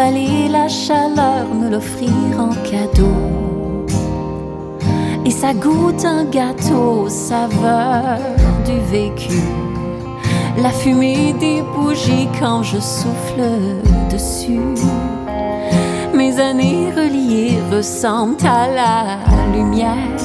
La 0.08 0.68
chaleur, 0.68 1.52
me 1.52 1.68
l'offrir 1.68 2.10
en 2.38 2.50
cadeau. 2.62 3.12
Et 5.24 5.30
ça 5.30 5.52
goûte 5.52 6.04
un 6.04 6.24
gâteau, 6.24 7.08
saveur 7.08 8.16
du 8.64 8.78
vécu. 8.88 9.40
La 10.58 10.70
fumée 10.70 11.34
des 11.40 11.60
bougies 11.74 12.28
quand 12.38 12.62
je 12.62 12.78
souffle 12.78 13.50
dessus. 14.08 14.60
Mes 16.14 16.38
années 16.38 16.92
reliées 16.92 17.58
ressemblent 17.72 18.46
à 18.46 18.68
la 18.68 19.18
lumière. 19.56 20.20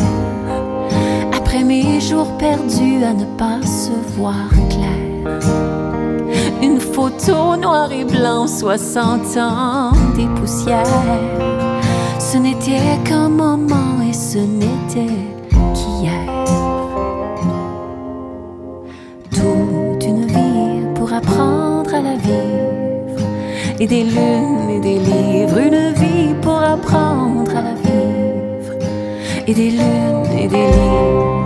Après 1.36 1.64
mes 1.64 2.00
jours 2.00 2.38
perdus 2.38 3.04
à 3.04 3.14
ne 3.14 3.26
pas 3.36 3.62
se 3.64 3.92
voir 4.16 4.48
clair. 4.70 5.81
Une 7.02 7.10
photo 7.10 7.56
noir 7.56 7.92
et 7.92 8.06
blanc, 8.06 8.46
60 8.46 9.36
ans, 9.38 9.92
des 10.16 10.28
poussières. 10.40 10.86
Ce 12.20 12.38
n'était 12.38 13.00
qu'un 13.04 13.28
moment 13.28 14.02
et 14.08 14.14
ce 14.14 14.38
n'était 14.38 15.16
qu'hier. 15.74 16.46
Toute 19.32 20.06
une 20.06 20.28
vie 20.28 20.86
pour 20.94 21.12
apprendre 21.12 21.92
à 21.92 22.02
la 22.02 22.16
vivre. 22.18 23.26
Et 23.80 23.88
des 23.88 24.04
lunes 24.04 24.70
et 24.70 24.80
des 24.80 25.00
livres, 25.00 25.58
une 25.58 25.94
vie 25.94 26.36
pour 26.40 26.62
apprendre 26.62 27.50
à 27.50 27.62
la 27.64 27.74
vivre. 27.74 28.76
Et 29.48 29.54
des 29.56 29.72
lunes 29.72 30.38
et 30.38 30.48
des 30.48 30.68
livres. 30.68 31.41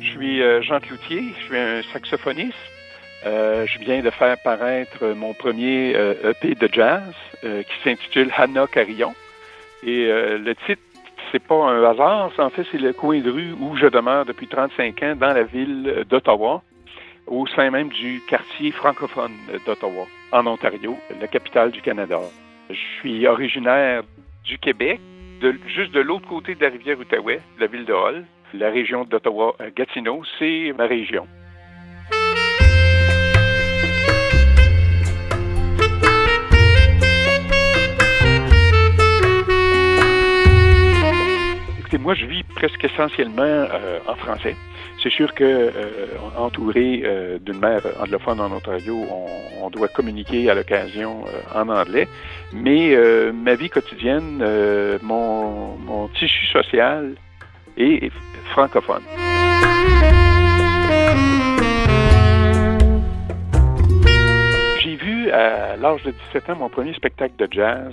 Je 0.00 0.06
suis 0.10 0.42
euh, 0.42 0.60
Jean 0.60 0.80
Cloutier, 0.80 1.32
je 1.38 1.44
suis 1.46 1.56
un 1.56 1.80
saxophoniste. 1.94 2.52
Euh, 3.24 3.66
je 3.66 3.78
viens 3.78 4.02
de 4.02 4.10
faire 4.10 4.36
paraître 4.44 5.06
mon 5.16 5.32
premier 5.32 5.94
euh, 5.96 6.32
EP 6.32 6.54
de 6.54 6.68
jazz 6.70 7.02
qui 7.40 7.82
s'intitule 7.82 8.30
Hannah 8.36 8.66
Carillon. 8.66 9.14
Et 9.82 10.08
le 10.08 10.52
titre, 10.66 10.82
c'est 11.32 11.42
pas 11.42 11.70
un 11.70 11.82
hasard, 11.84 12.32
en 12.36 12.50
fait, 12.50 12.66
c'est 12.70 12.76
le 12.76 12.92
coin 12.92 13.20
de 13.20 13.30
rue 13.30 13.54
où 13.58 13.78
je 13.78 13.86
demeure 13.86 14.26
depuis 14.26 14.46
35 14.46 15.02
ans 15.02 15.16
dans 15.16 15.32
la 15.32 15.44
ville 15.44 16.04
d'Ottawa, 16.06 16.62
au 17.26 17.46
sein 17.46 17.70
même 17.70 17.88
du 17.88 18.20
quartier 18.28 18.72
francophone 18.72 19.32
d'Ottawa, 19.64 20.06
en 20.32 20.46
Ontario, 20.46 20.98
la 21.18 21.28
capitale 21.28 21.70
du 21.70 21.80
Canada. 21.80 22.20
Je 22.68 22.78
suis 22.98 23.26
originaire 23.26 24.02
du 24.44 24.58
Québec, 24.58 25.00
juste 25.66 25.92
de 25.92 26.00
l'autre 26.00 26.28
côté 26.28 26.54
de 26.54 26.62
la 26.62 26.70
rivière 26.70 26.98
Outaouais, 26.98 27.40
la 27.58 27.66
ville 27.66 27.84
de 27.84 27.92
Hull. 27.92 28.24
La 28.52 28.70
région 28.70 29.04
d'Ottawa-Gatineau, 29.04 30.22
c'est 30.38 30.72
ma 30.76 30.86
région. 30.86 31.26
Écoutez, 41.78 41.98
moi, 41.98 42.14
je 42.14 42.26
vis 42.26 42.42
presque 42.42 42.84
essentiellement 42.84 43.42
euh, 43.42 44.00
en 44.06 44.16
français. 44.16 44.56
C'est 45.02 45.10
sûr 45.10 45.32
que, 45.34 45.44
euh, 45.44 46.06
entouré 46.36 47.02
euh, 47.04 47.38
d'une 47.38 47.58
mère 47.58 47.80
anglophone 47.98 48.38
en 48.38 48.52
Ontario, 48.52 49.06
on, 49.62 49.70
doit 49.70 49.88
communiquer 49.88 50.50
à 50.50 50.54
l'occasion 50.54 51.24
euh, 51.26 51.58
en 51.58 51.68
anglais. 51.68 52.08
Mais 52.52 52.96
ma 53.32 53.54
vie 53.54 53.70
quotidienne, 53.70 54.44
mon, 55.02 56.08
tissu 56.14 56.46
social 56.46 57.14
est, 57.76 58.10
francophone. 58.50 59.02
J'ai 64.80 64.96
vu 64.96 65.30
à 65.30 65.76
l'âge 65.76 66.02
de 66.02 66.12
17 66.32 66.50
ans 66.50 66.56
mon 66.56 66.68
premier 66.68 66.94
spectacle 66.94 67.34
de 67.38 67.48
jazz, 67.50 67.92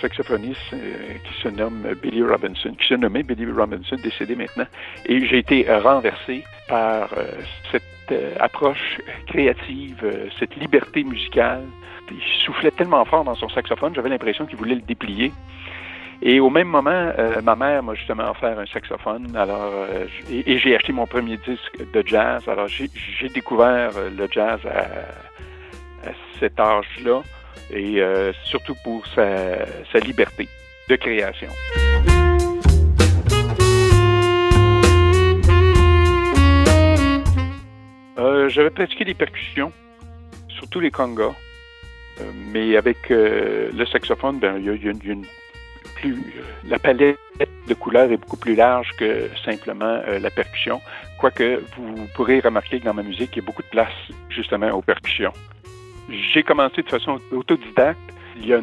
saxophoniste 0.00 0.60
euh, 0.72 1.14
qui 1.24 1.42
se 1.42 1.48
nomme 1.48 1.86
Billy 2.02 2.22
Robinson, 2.22 2.74
qui 2.78 2.86
se 2.86 2.94
nommait 2.94 3.22
Billy 3.22 3.50
Robinson, 3.50 3.96
décédé 4.02 4.34
maintenant. 4.34 4.66
Et 5.06 5.24
j'ai 5.26 5.38
été 5.38 5.66
renversé 5.70 6.44
par 6.68 7.12
euh, 7.16 7.24
cette 7.70 7.82
euh, 8.12 8.34
approche 8.40 8.98
créative, 9.26 10.30
cette 10.38 10.56
liberté 10.56 11.04
musicale. 11.04 11.64
Il 12.10 12.44
soufflait 12.44 12.70
tellement 12.70 13.04
fort 13.04 13.24
dans 13.24 13.34
son 13.34 13.48
saxophone, 13.50 13.94
j'avais 13.94 14.08
l'impression 14.08 14.46
qu'il 14.46 14.56
voulait 14.56 14.76
le 14.76 14.80
déplier. 14.80 15.32
Et 16.20 16.40
au 16.40 16.50
même 16.50 16.66
moment, 16.66 17.12
ma 17.44 17.54
mère 17.54 17.82
m'a 17.84 17.94
justement 17.94 18.30
offert 18.30 18.58
un 18.58 18.66
saxophone. 18.66 19.36
Alors, 19.36 19.86
et, 20.28 20.58
j'ai 20.58 20.74
acheté 20.74 20.92
mon 20.92 21.06
premier 21.06 21.36
disque 21.36 21.92
de 21.92 22.02
jazz. 22.04 22.42
Alors, 22.48 22.66
j'ai 22.66 23.28
découvert 23.28 23.90
le 24.16 24.26
jazz 24.28 24.58
à 24.66 26.10
cet 26.40 26.58
âge-là, 26.58 27.22
et 27.70 28.00
euh, 28.00 28.32
surtout 28.44 28.74
pour 28.82 29.06
sa, 29.08 29.98
liberté 30.00 30.48
de 30.88 30.96
création. 30.96 31.48
Euh, 38.18 38.48
J'avais 38.48 38.70
pratiqué 38.70 39.04
les 39.04 39.14
percussions, 39.14 39.72
surtout 40.48 40.80
les 40.80 40.90
congas. 40.90 41.34
mais 42.52 42.76
avec 42.76 43.08
le 43.10 43.86
saxophone, 43.86 44.38
ben, 44.38 44.56
il 44.58 44.64
y 44.64 44.70
a, 44.70 44.90
une, 44.90 45.24
plus, 45.96 46.16
la 46.64 46.78
palette 46.78 47.18
de 47.68 47.74
couleurs 47.74 48.10
est 48.10 48.16
beaucoup 48.16 48.36
plus 48.36 48.54
large 48.54 48.90
que 48.98 49.28
simplement 49.44 50.00
la 50.06 50.30
percussion. 50.30 50.80
Quoique 51.18 51.62
vous 51.76 52.06
pourrez 52.14 52.40
remarquer 52.40 52.80
que 52.80 52.84
dans 52.84 52.94
ma 52.94 53.02
musique, 53.02 53.30
il 53.36 53.40
y 53.40 53.42
a 53.42 53.46
beaucoup 53.46 53.62
de 53.62 53.68
place 53.68 53.92
justement 54.30 54.70
aux 54.70 54.82
percussions. 54.82 55.32
J'ai 56.08 56.42
commencé 56.42 56.82
de 56.82 56.88
façon 56.88 57.18
autodidacte. 57.32 57.98
Il 58.36 58.46
y 58.46 58.54
a 58.54 58.60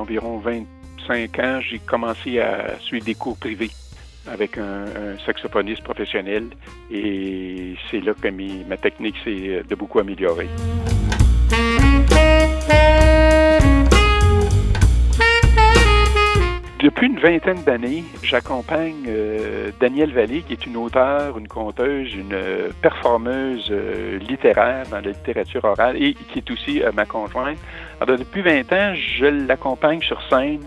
environ 0.00 0.38
25 0.38 1.38
ans, 1.38 1.60
j'ai 1.60 1.78
commencé 1.78 2.40
à 2.40 2.78
suivre 2.80 3.04
des 3.04 3.14
cours 3.14 3.36
privés 3.36 3.70
avec 4.26 4.58
un, 4.58 4.86
saxophoniste 5.24 5.84
professionnel 5.84 6.48
et 6.90 7.74
c'est 7.90 8.00
là 8.00 8.12
que 8.14 8.28
ma 8.68 8.76
technique 8.76 9.16
s'est 9.24 9.62
de 9.68 9.74
beaucoup 9.74 10.00
améliorée. 10.00 10.48
Depuis 16.96 17.08
une 17.08 17.20
vingtaine 17.20 17.62
d'années, 17.62 18.04
j'accompagne 18.22 19.04
euh, 19.06 19.70
Danielle 19.78 20.14
Vallée, 20.14 20.40
qui 20.40 20.54
est 20.54 20.64
une 20.64 20.78
auteure, 20.78 21.36
une 21.36 21.46
conteuse, 21.46 22.14
une 22.14 22.32
euh, 22.32 22.70
performeuse 22.80 23.68
euh, 23.70 24.18
littéraire 24.18 24.86
dans 24.90 25.02
la 25.02 25.10
littérature 25.10 25.62
orale 25.62 26.02
et 26.02 26.14
qui 26.14 26.38
est 26.38 26.50
aussi 26.50 26.82
ma 26.94 27.04
conjointe. 27.04 27.58
Alors, 28.00 28.16
depuis 28.16 28.40
20 28.40 28.72
ans, 28.72 28.94
je 28.94 29.26
l'accompagne 29.26 30.00
sur 30.00 30.22
scène 30.30 30.62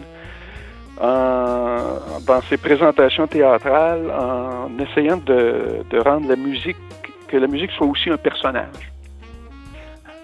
dans 1.01 2.41
ses 2.47 2.57
présentations 2.57 3.25
théâtrales 3.25 4.11
en 4.11 4.69
essayant 4.77 5.17
de, 5.17 5.83
de 5.89 5.97
rendre 5.97 6.29
la 6.29 6.35
musique, 6.35 6.77
que 7.27 7.37
la 7.37 7.47
musique 7.47 7.71
soit 7.71 7.87
aussi 7.87 8.11
un 8.11 8.17
personnage. 8.17 8.91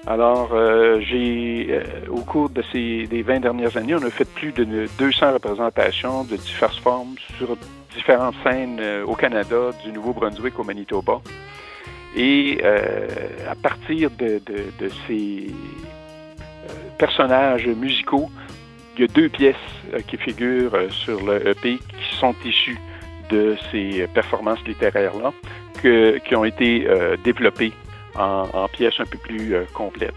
Alors, 0.08 0.52
euh, 0.54 1.00
j'ai, 1.02 1.68
euh, 1.72 1.84
au 2.12 2.22
cours 2.22 2.52
de 2.52 2.64
ces 2.72 3.08
des 3.08 3.24
20 3.24 3.40
dernières 3.40 3.76
années, 3.76 3.96
on 3.96 4.04
a 4.04 4.12
fait 4.12 4.30
plus 4.30 4.52
de 4.52 4.88
200 5.00 5.34
représentations 5.34 6.24
de 6.24 6.36
diverses 6.36 6.78
formes 6.78 7.16
sur 7.38 7.58
différentes 7.96 8.36
scènes 8.44 8.80
euh, 8.80 9.04
au 9.04 9.16
Canada, 9.16 9.72
du 9.84 9.92
Nouveau-Brunswick 9.92 10.60
au 10.60 10.64
Manitoba. 10.64 11.22
Et 12.16 12.62
à 12.64 13.56
partir 13.56 14.10
de, 14.12 14.42
de 14.46 14.90
ces 15.06 15.48
personnages 16.98 17.68
musicaux, 17.68 18.30
il 18.96 19.02
y 19.02 19.04
a 19.04 19.08
deux 19.08 19.28
pièces 19.28 19.56
qui 20.08 20.16
figurent 20.16 20.78
sur 20.92 21.22
le 21.26 21.46
EP 21.46 21.78
qui 21.78 22.16
sont 22.18 22.34
issues 22.46 22.80
de 23.30 23.58
ces 23.70 24.08
performances 24.14 24.64
littéraires-là, 24.66 25.34
qui 26.24 26.36
ont 26.38 26.46
été 26.46 26.88
développées 27.26 27.74
en, 28.18 28.68
pièces 28.68 29.00
un 29.00 29.06
peu 29.06 29.18
plus 29.18 29.54
euh, 29.54 29.64
complètes. 29.74 30.14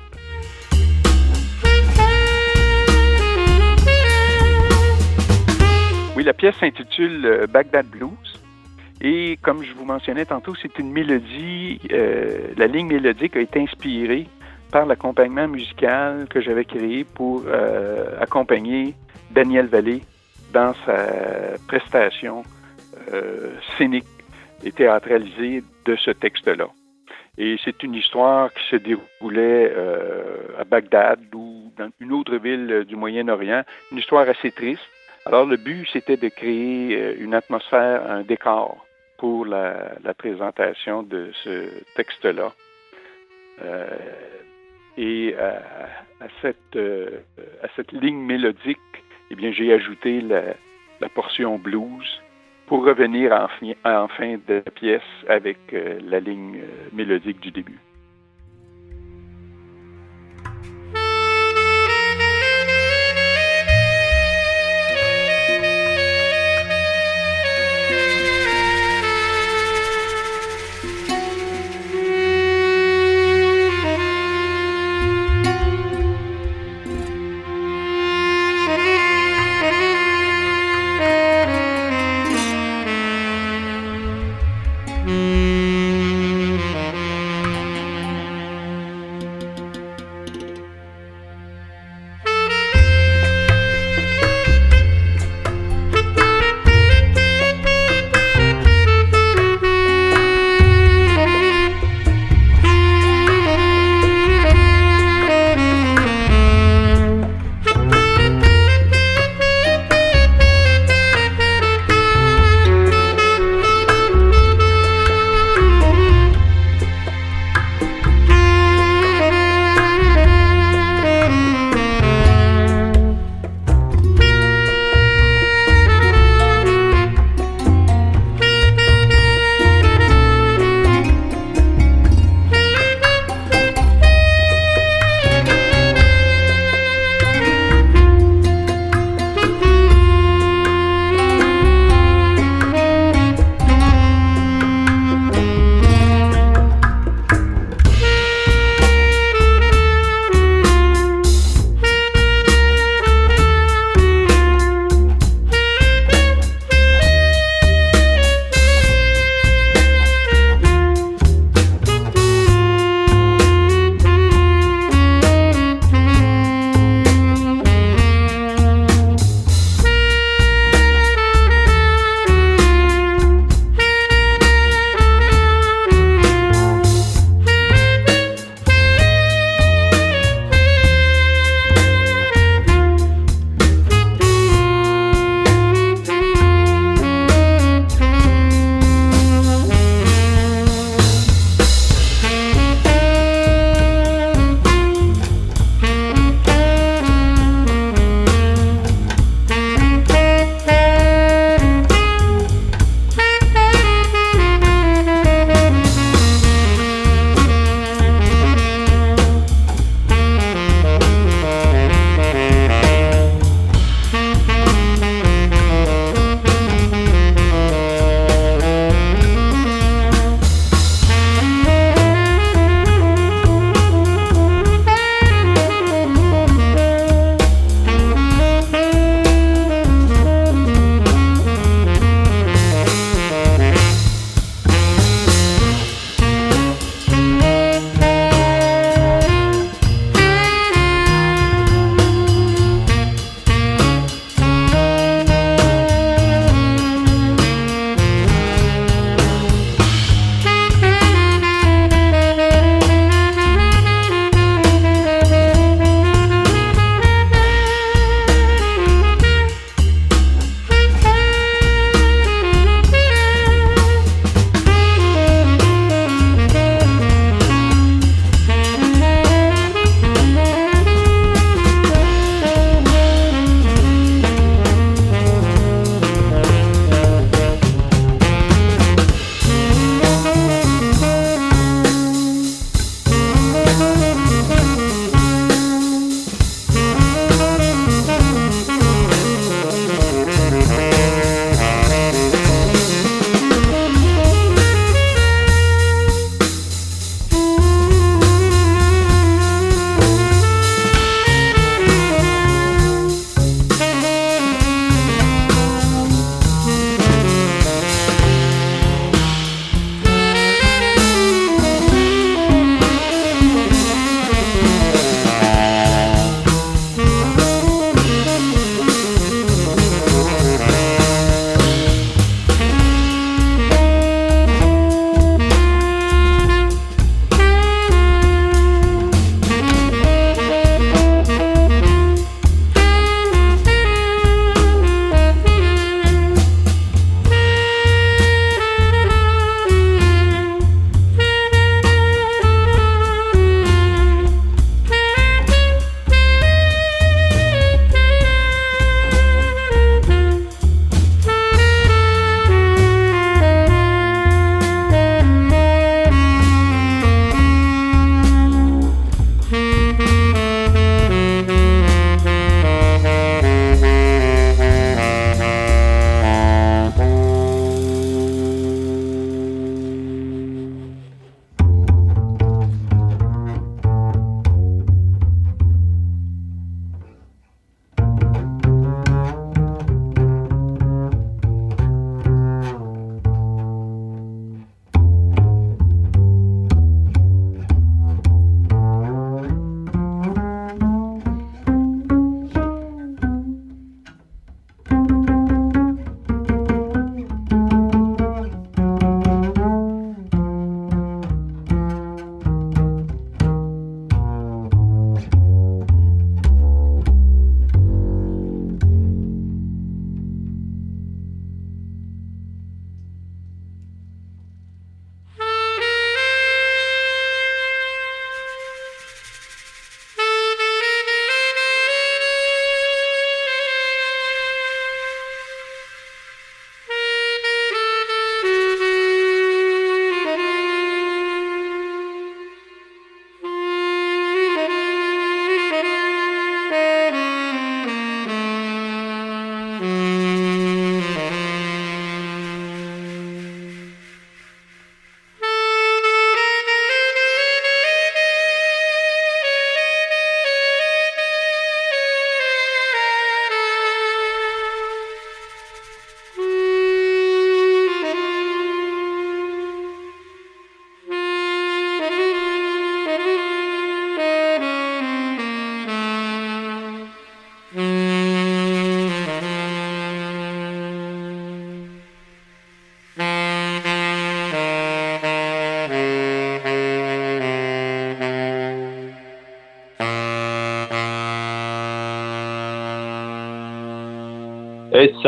Oui, 6.17 6.25
la 6.25 6.33
pièce 6.33 6.57
s'intitule 6.57 7.25
euh, 7.25 7.47
Baghdad 7.47 7.87
Blues. 7.87 8.11
Et 9.01 9.39
comme 9.43 9.63
je 9.63 9.73
vous 9.75 9.85
mentionnais 9.85 10.25
tantôt, 10.25 10.55
c'est 10.61 10.79
une 10.79 10.91
mélodie, 10.91 11.81
euh, 11.93 12.49
la 12.57 12.67
ligne 12.67 12.89
mélodique 12.89 13.37
a 13.37 13.41
été 13.41 13.61
inspirée 13.61 14.27
par 14.73 14.87
l'accompagnement 14.87 15.47
musical 15.47 16.27
que 16.29 16.41
j'avais 16.41 16.65
créé 16.65 17.05
pour 17.05 17.45
accompagner 18.21 18.95
Daniel 19.31 19.67
Vallée 19.67 20.03
dans 20.53 20.75
sa 20.85 21.07
prestation 21.69 22.43
scénique 23.79 24.05
et 24.63 24.73
théâtralisée 24.73 25.65
de 25.87 25.97
ce 25.97 26.11
texte-là. 26.11 26.67
Et 27.41 27.57
c'est 27.65 27.85
une 27.85 27.95
histoire 27.95 28.53
qui 28.53 28.65
se 28.69 28.77
déroulait 28.77 29.73
euh, 29.73 30.59
à 30.59 30.65
Bagdad 30.65 31.21
ou 31.33 31.73
dans 31.79 31.89
une 32.01 32.13
autre 32.13 32.37
ville 32.37 32.85
du 32.85 32.97
Moyen-Orient, 32.97 33.63
une 33.93 33.99
histoire 33.99 34.29
assez 34.29 34.51
triste. 34.51 34.83
Alors 35.25 35.47
le 35.47 35.57
but, 35.57 35.89
c'était 35.93 36.17
de 36.17 36.29
créer 36.29 36.97
euh, 36.97 37.15
une 37.21 37.35
atmosphère, 37.35 38.11
un 38.11 38.23
décor 38.23 38.85
pour 39.19 39.47
la, 39.47 39.95
présentation 40.17 41.05
de 41.05 41.31
ce 41.45 41.71
texte-là. 41.95 42.53
Euh, 43.63 43.87
et 44.97 45.37
à, 45.37 46.27
cette, 46.43 47.93
ligne 47.93 48.19
mélodique, 48.19 48.79
eh 49.31 49.37
bien, 49.37 49.53
j'ai 49.53 49.73
ajouté 49.73 50.21
la 50.21 51.09
portion 51.15 51.57
blues 51.57 52.21
pour 52.69 52.85
revenir 52.85 53.33
en, 53.85 54.09
fin 54.09 54.37
de 54.47 54.61
pièce 54.75 55.01
avec 55.29 55.59
euh, 55.73 55.99
la 56.05 56.21
ligne 56.21 56.59
euh, 56.59 56.89
mélodique 56.93 57.41
du 57.41 57.51
début. 57.51 57.79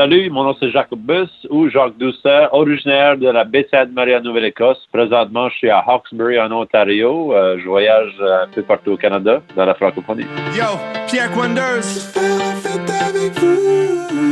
Salut, 0.01 0.31
mon 0.31 0.45
nom 0.45 0.57
c'est 0.59 0.71
Jacobus 0.71 1.29
ou 1.51 1.69
Jacques 1.69 1.99
Doucet, 1.99 2.49
originaire 2.53 3.19
de 3.19 3.29
la 3.29 3.45
baie 3.45 3.69
Sainte-Marie 3.71 4.19
Nouvelle-Écosse. 4.23 4.89
Présentement, 4.91 5.51
je 5.51 5.57
suis 5.57 5.69
à 5.69 5.81
Hawkesbury 5.81 6.41
en 6.41 6.51
Ontario. 6.53 7.35
Euh, 7.35 7.59
je 7.63 7.69
voyage 7.69 8.15
un 8.19 8.49
peu 8.49 8.63
partout 8.63 8.93
au 8.93 8.97
Canada, 8.97 9.43
dans 9.55 9.67
la 9.67 9.75
francophonie. 9.75 10.25
Yo, 10.57 10.65
Pierre 11.07 11.31
Quanders. 11.33 12.15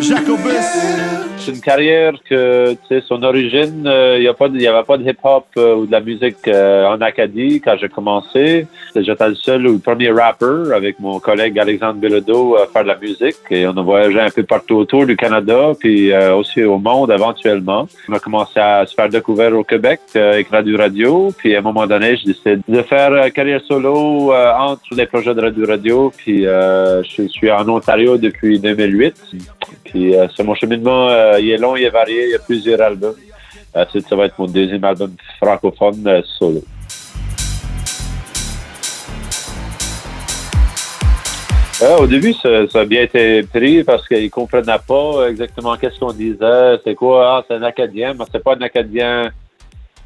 Jacobus. 0.01 1.28
C'est 1.49 1.55
une 1.55 1.61
carrière 1.63 2.13
que, 2.29 2.73
tu 2.73 2.79
sais, 2.89 3.01
son 3.09 3.23
origine, 3.23 3.85
il 3.87 4.21
n'y 4.21 4.27
avait 4.67 4.83
pas 4.85 4.99
de 4.99 5.03
hip-hop 5.03 5.47
euh, 5.57 5.77
ou 5.77 5.87
de 5.87 5.93
la 5.93 6.01
musique 6.01 6.47
euh, 6.47 6.87
en 6.87 7.01
Acadie 7.01 7.63
quand 7.63 7.75
j'ai 7.81 7.89
commencé. 7.89 8.67
J'étais 8.95 9.29
le 9.29 9.35
seul 9.35 9.67
ou 9.67 9.73
le 9.73 9.79
premier 9.79 10.11
rapper 10.11 10.75
avec 10.75 11.01
mon 11.01 11.19
collègue 11.21 11.59
Alexandre 11.59 12.01
Bilodeau 12.01 12.57
à 12.57 12.67
faire 12.67 12.83
de 12.83 12.89
la 12.89 12.99
musique 12.99 13.37
et 13.51 13.67
on 13.67 13.75
a 13.79 13.83
voyagé 13.83 14.21
un 14.21 14.29
peu 14.29 14.43
partout 14.43 14.75
autour 14.75 15.07
du 15.07 15.17
Canada 15.17 15.73
puis 15.81 16.13
euh, 16.13 16.35
aussi 16.35 16.63
au 16.65 16.77
monde 16.77 17.11
éventuellement. 17.13 17.89
On 18.11 18.13
a 18.13 18.19
commencé 18.19 18.61
à 18.61 18.85
se 18.85 18.95
faire 18.95 19.09
découvrir 19.09 19.57
au 19.57 19.65
Québec 19.65 20.01
avec 20.15 20.51
Radio 20.51 20.77
Radio 20.77 21.33
puis 21.39 21.57
à 21.57 21.61
un 21.61 21.63
moment 21.63 21.87
donné, 21.87 22.19
j'ai 22.19 22.27
décidé 22.27 22.59
de 22.69 22.83
faire 22.83 23.33
carrière 23.33 23.63
solo 23.63 24.35
entre 24.35 24.95
les 24.95 25.07
projets 25.07 25.35
de 25.35 25.41
Radio 25.41 25.67
Radio 25.67 26.13
puis 26.15 26.43
je 26.43 27.27
suis 27.31 27.51
en 27.51 27.67
Ontario 27.71 28.19
depuis 28.19 28.59
2008. 28.59 29.15
Puis 29.85 30.15
c'est 30.37 30.45
mon 30.45 30.55
cheminement, 30.55 31.09
il 31.41 31.51
est 31.51 31.57
long, 31.59 31.77
il 31.77 31.85
est 31.85 31.91
varié, 31.91 32.25
il 32.25 32.31
y 32.31 32.35
a 32.35 32.39
plusieurs 32.39 32.81
albums. 32.81 33.17
ça 33.75 34.17
va 34.17 34.27
être 34.27 34.39
mon 34.39 34.47
deuxième 34.47 34.85
album 34.85 35.13
francophone 35.41 36.23
solo. 36.39 36.63
au 42.01 42.07
début, 42.07 42.33
ça, 42.33 42.67
a 42.75 42.85
bien 42.85 43.03
été 43.03 43.43
pris 43.45 43.85
parce 43.85 44.07
qu'ils 44.09 44.25
ne 44.25 44.29
comprenaient 44.29 44.79
pas 44.87 45.29
exactement 45.29 45.77
qu'est-ce 45.77 45.99
qu'on 45.99 46.13
disait. 46.13 46.79
C'est 46.85 46.95
quoi? 46.95 47.39
Ah, 47.39 47.45
c'est 47.47 47.55
un 47.55 47.63
Acadien, 47.63 48.15
mais 48.19 48.25
c'est 48.33 48.43
pas 48.43 48.55
un 48.55 48.61
Acadien 48.61 49.31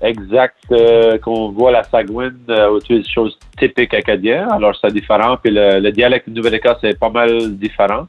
exact 0.03 0.57
euh, 0.73 1.17
qu'on 1.19 1.51
voit 1.51 1.71
la 1.71 1.85
Sagouine 1.85 2.37
euh, 2.49 2.79
des 2.89 3.05
choses 3.05 3.39
typiques 3.59 3.95
acadiennes. 3.95 4.49
Alors, 4.51 4.77
c'est 4.81 4.93
différent. 4.93 5.37
Puis 5.43 5.53
le, 5.55 5.91
dialecte 5.91 6.29
de 6.29 6.35
Nouvelle-Écosse 6.35 6.83
est 6.83 6.99
pas 6.99 7.11
mal 7.11 7.57
différent. 7.57 8.07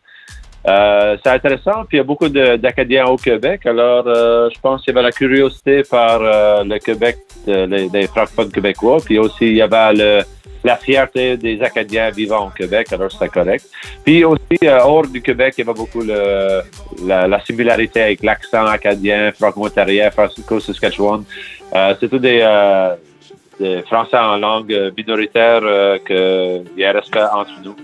Euh, 0.66 1.18
c'est 1.24 1.32
intéressant, 1.32 1.84
puis 1.88 1.98
il 1.98 1.98
y 1.98 2.00
a 2.00 2.04
beaucoup 2.04 2.30
d'Acadiens 2.30 3.06
au 3.06 3.18
Québec. 3.18 3.66
Alors, 3.66 4.06
euh, 4.08 4.50
je 4.54 4.60
pense 4.60 4.82
qu'il 4.82 4.94
y 4.94 4.98
avait 4.98 5.06
la 5.06 5.12
curiosité 5.12 5.84
par 5.84 6.22
euh, 6.22 6.64
le 6.64 6.80
Québec, 6.80 7.18
les, 7.46 7.90
les 7.90 8.08
francophones 8.08 8.52
québécois, 8.52 8.98
puis 9.04 9.18
aussi 9.20 9.48
il 9.48 9.56
y 9.56 9.62
avait 9.62 9.94
le, 9.94 10.22
la 10.64 10.78
fierté 10.78 11.36
des 11.36 11.62
Acadiens 11.62 12.10
vivant 12.12 12.48
au 12.48 12.50
Québec, 12.50 12.88
alors 12.94 13.12
c'était 13.12 13.28
correct. 13.28 13.66
Puis 14.06 14.24
aussi, 14.24 14.58
hors 14.64 15.06
du 15.06 15.22
Québec, 15.22 15.56
il 15.58 15.66
y 15.66 15.70
avait 15.70 15.78
beaucoup 15.78 16.02
le, 16.02 16.62
la, 17.06 17.28
la, 17.28 17.44
similarité 17.44 18.02
avec 18.02 18.24
l'accent 18.24 18.66
acadien, 18.66 19.34
franco-ontarien, 19.34 20.12
franco-saskatchewan. 20.12 21.26
c'est 22.00 22.10
tout 22.10 22.20
des 22.20 22.42
de 23.60 23.82
français 23.82 24.18
en 24.18 24.38
langue 24.38 24.94
minoritaire 24.98 25.62
euh, 25.64 25.98
qu'il 26.00 26.80
y 26.80 26.86
a 26.86 26.92
respect 26.92 27.24
entre 27.34 27.52
nous. 27.64 27.76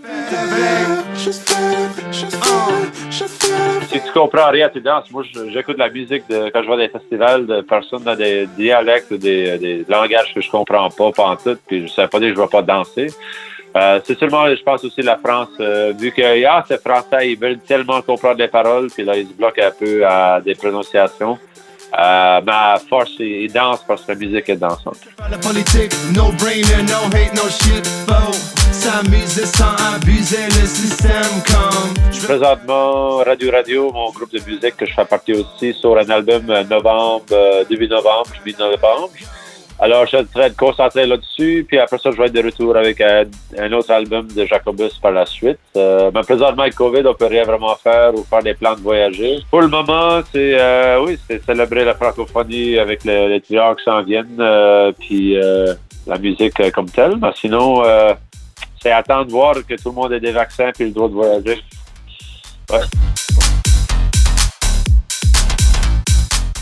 Si 3.88 4.02
tu 4.02 4.12
comprends 4.14 4.50
rien 4.50 4.70
tes 4.70 4.82
danses, 4.82 5.10
moi 5.12 5.24
j'écoute 5.52 5.78
la 5.78 5.90
musique 5.90 6.24
de, 6.30 6.50
quand 6.50 6.62
je 6.62 6.68
vois 6.68 6.78
des 6.78 6.90
festivals 6.90 7.46
de 7.46 7.62
personnes 7.62 8.04
dans 8.04 8.16
des 8.16 8.48
dialectes 8.58 9.12
ou 9.12 9.18
des, 9.18 9.58
des 9.58 9.86
langages 9.88 10.34
que 10.34 10.42
je 10.42 10.50
comprends 10.50 10.90
pas, 10.90 11.12
pas 11.12 11.28
en 11.28 11.36
tout, 11.36 11.58
puis 11.68 11.88
je 11.88 11.94
sais 11.94 12.08
pas 12.08 12.20
dire 12.20 12.30
que 12.30 12.36
je 12.36 12.40
ne 12.40 12.46
vais 12.46 12.52
pas 12.52 12.62
danser. 12.62 13.08
Euh, 13.76 14.00
c'est 14.04 14.18
seulement, 14.18 14.48
je 14.48 14.64
pense 14.64 14.84
aussi 14.84 15.02
la 15.02 15.18
France, 15.18 15.50
euh, 15.60 15.94
vu 15.98 16.12
que 16.12 16.46
ah, 16.46 16.64
c'est 16.68 16.82
français, 16.82 17.32
ils 17.32 17.38
veulent 17.38 17.60
tellement 17.60 18.02
comprendre 18.02 18.40
les 18.40 18.48
paroles, 18.48 18.90
puis 18.90 19.04
là 19.04 19.16
ils 19.16 19.28
se 19.28 19.34
bloquent 19.34 19.62
un 19.62 19.72
peu 19.72 20.06
à 20.06 20.42
des 20.42 20.56
prononciations. 20.56 21.38
Euh, 21.98 22.42
ma 22.42 22.78
force 22.88 23.16
est, 23.20 23.48
danse 23.54 23.84
parce 23.88 24.04
que 24.04 24.12
la 24.12 24.18
musique 24.18 24.50
est 24.50 24.56
dansante. 24.56 25.00
La 25.30 25.38
politique, 25.38 25.92
no 26.16 26.32
brainer, 26.34 26.84
no 26.84 27.08
hate, 27.16 27.34
no 27.34 27.50
shit, 27.50 27.90
S'amuser 28.72 29.46
sans 29.46 29.76
abuser 29.96 30.46
le 30.46 30.66
système 30.68 31.44
comme. 31.48 31.94
Présentement, 32.24 33.18
Radio 33.18 33.52
Radio, 33.52 33.92
mon 33.92 34.12
groupe 34.12 34.32
de 34.32 34.40
musique 34.40 34.78
que 34.78 34.86
je 34.86 34.94
fais 34.94 35.06
partie 35.06 35.34
aussi, 35.34 35.74
sur 35.74 35.98
un 35.98 36.10
album 36.10 36.50
euh, 36.50 36.64
novembre, 36.64 37.26
euh, 37.32 37.66
début 37.66 37.88
novembre, 37.88 38.30
mi-novembre. 38.46 39.10
Alors, 39.82 40.06
je 40.06 40.18
suis 40.18 40.18
en 40.18 40.50
concentrer 40.58 41.06
là-dessus, 41.06 41.66
puis 41.66 41.80
après 41.80 41.98
ça, 41.98 42.12
je 42.12 42.18
vais 42.18 42.26
être 42.26 42.34
de 42.34 42.44
retour 42.44 42.76
avec 42.76 43.00
un, 43.00 43.72
autre 43.72 43.92
album 43.92 44.28
de 44.28 44.46
Jacobus 44.46 44.98
par 45.02 45.12
la 45.12 45.26
suite. 45.26 45.58
Euh, 45.78 46.12
mais 46.14 46.22
présentement, 46.22 46.64
avec 46.64 46.76
COVID, 46.76 47.04
on 47.06 47.14
peut 47.14 47.28
rien 47.28 47.46
vraiment 47.46 47.74
faire 47.76 48.14
ou 48.14 48.26
faire 48.26 48.44
des 48.44 48.54
plans 48.56 48.76
de 48.76 48.82
voyager. 48.82 49.40
Pour 49.50 49.62
le 49.62 49.70
moment, 49.70 50.20
c'est 50.34 50.60
euh, 50.60 51.02
oui, 51.02 51.18
c'est 51.26 51.44
célébrer 51.46 51.86
la 51.86 51.94
francophonie 51.94 52.78
avec 52.78 53.06
les, 53.06 53.30
les 53.30 53.40
qui 53.40 53.56
s'en 53.86 54.04
viennent, 54.04 54.38
euh, 54.40 54.92
puis 55.00 55.38
euh, 55.38 55.74
la 56.06 56.18
musique 56.18 56.72
comme 56.74 56.90
telle. 56.90 57.16
Mais 57.16 57.32
sinon, 57.36 57.82
c'est 58.82 58.92
attendre 58.92 59.32
voir 59.32 59.56
que 59.56 59.76
tout 59.82 59.90
le 59.90 59.96
monde 59.96 60.12
ait 60.12 60.20
des 60.20 60.32
vaccins 60.32 60.72
puis 60.76 60.86
le 60.86 60.92
droit 60.92 61.08
de 61.08 61.14
voyager. 61.14 61.62
Ouais. 62.70 63.09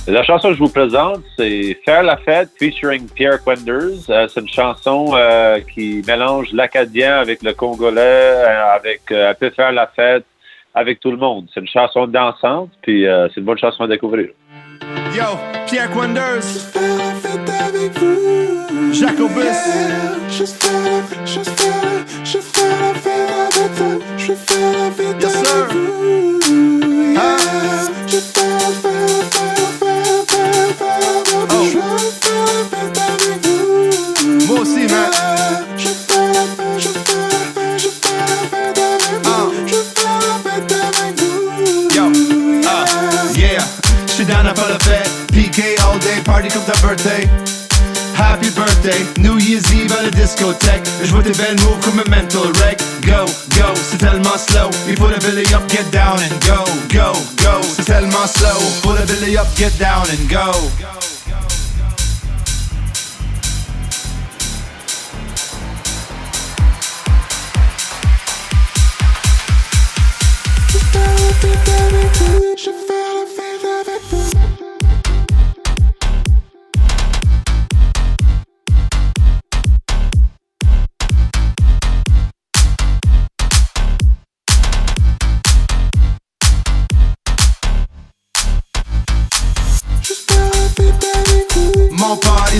La 0.07 0.23
chanson 0.23 0.49
que 0.49 0.53
je 0.53 0.59
vous 0.59 0.69
présente, 0.69 1.21
c'est 1.37 1.77
Faire 1.83 2.01
la 2.01 2.15
fête 2.15 2.49
featuring 2.57 3.09
Pierre 3.09 3.43
Quenders. 3.43 4.09
Euh, 4.09 4.25
c'est 4.29 4.39
une 4.39 4.47
chanson 4.47 5.11
euh, 5.13 5.59
qui 5.59 6.01
mélange 6.07 6.53
l'acadien 6.53 7.17
avec 7.17 7.43
le 7.43 7.53
congolais, 7.53 7.99
euh, 8.01 8.73
avec 8.73 9.11
un 9.11 9.33
peu 9.33 9.49
faire 9.49 9.73
la 9.73 9.87
fête 9.87 10.23
avec 10.73 11.01
tout 11.01 11.11
le 11.11 11.17
monde. 11.17 11.47
C'est 11.53 11.59
une 11.59 11.67
chanson 11.67 12.07
dansante, 12.07 12.69
puis 12.81 13.05
c'est 13.05 13.39
une 13.41 13.45
bonne 13.45 13.57
chanson 13.57 13.83
à 13.83 13.87
découvrir. 13.87 14.29
Yo, 15.13 15.25
Pierre 15.67 15.91
Quenders. 15.91 16.71
Jacobus. 18.93 19.43
Yes, 24.27 24.76
get 59.57 59.75
down 59.79 60.05
and 60.11 60.29
go. 60.29 60.96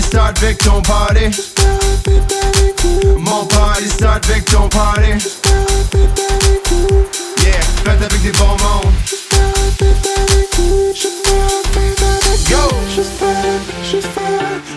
Start 0.02 0.42
avec 0.42 0.58
ton 0.58 0.82
party. 0.82 1.30
Mon 3.16 3.46
party 3.46 3.88
start 3.88 4.28
avec 4.30 4.44
ton 4.44 4.68
party. 4.68 5.12
Yeah, 7.42 7.62
fête 7.84 8.02
avec 8.02 8.22
des 8.22 8.32
bons! 8.32 8.56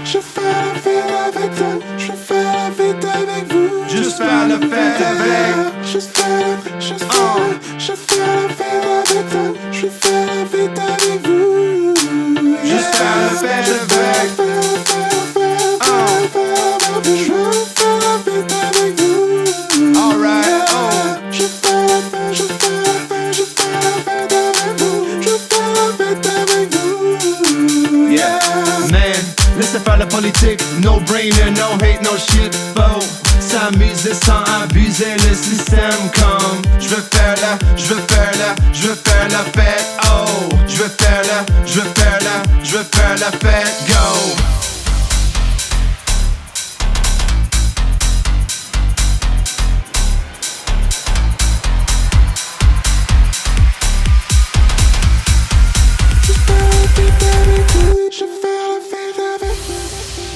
Je 0.05 0.19
fais, 0.19 0.41
fête 0.83 1.11
avec 1.25 1.55
toi. 1.55 1.67
Je 1.97 2.11
fais 2.13 2.43
la 2.43 2.71
fête 2.71 3.05
avec 3.05 3.51
vous. 3.51 3.69
Faire 4.17 4.47
fête. 4.47 4.61
Je 7.77 7.93
fais, 7.93 8.19
la 8.19 8.49
fête 8.49 8.91
avec 8.91 9.29
toi. 9.31 9.47
Je 9.73 9.87
fais 9.87 10.25
la 10.25 10.45
fête 13.37 13.69
avec 13.69 14.29
vous. 14.37 14.60
No 30.79 30.99
brainer, 31.01 31.51
no 31.51 31.77
hate, 31.77 32.01
no 32.01 32.17
shit, 32.17 32.55
faux. 32.75 33.05
S'amuser 33.39 34.15
sans 34.15 34.43
abuser 34.63 35.13
le 35.13 35.35
système 35.35 36.09
comme. 36.15 36.61
Je 36.79 36.87
veux 36.87 37.03
faire 37.13 37.35
la, 37.43 37.59
je 37.77 37.93
veux 37.93 38.01
faire 38.07 38.31
la, 38.39 38.55
je 38.73 38.87
veux 38.87 38.95
faire 38.95 39.27
la 39.29 39.43
fête, 39.53 39.85
oh 40.05 40.49
Je 40.67 40.77
veux 40.77 40.89
faire 40.89 41.21
la, 41.27 41.45
je 41.67 41.79
veux 41.79 41.89
faire 41.95 42.19
la, 42.23 42.63
je 42.63 42.77
veux 42.77 42.85
faire 42.91 43.15
la 43.19 43.31
fête, 43.37 43.83
go 43.87 44.60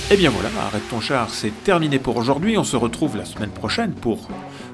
Et 0.08 0.14
eh 0.14 0.18
bien 0.18 0.30
voilà, 0.30 0.50
arrête 0.68 0.88
ton 0.88 1.00
char, 1.00 1.32
c'est 1.32 1.64
terminé 1.64 1.98
pour 1.98 2.16
aujourd'hui. 2.16 2.60
On 2.60 2.64
se 2.64 2.78
retrouve 2.78 3.18
la 3.18 3.26
semaine 3.26 3.50
prochaine 3.50 3.92
pour 3.92 4.28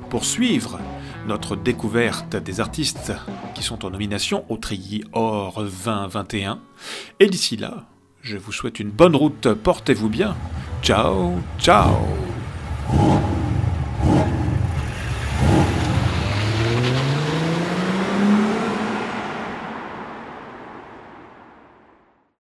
poursuivre 0.10 0.78
notre 1.26 1.56
découverte 1.56 2.36
des 2.36 2.60
artistes 2.60 3.13
qui 3.56 3.63
sont 3.63 3.86
en 3.86 3.91
nomination 3.91 4.44
au 4.50 4.58
Trier 4.58 5.06
Or 5.13 5.63
2021. 5.63 6.60
Et 7.22 7.28
d'ici 7.28 7.56
là, 7.56 7.86
je 8.22 8.36
vous 8.36 8.52
souhaite 8.52 8.82
une 8.82 8.91
bonne 8.91 9.15
route, 9.15 9.54
portez-vous 9.54 10.10
bien. 10.10 10.36
Ciao, 10.84 11.36
ciao 11.58 11.96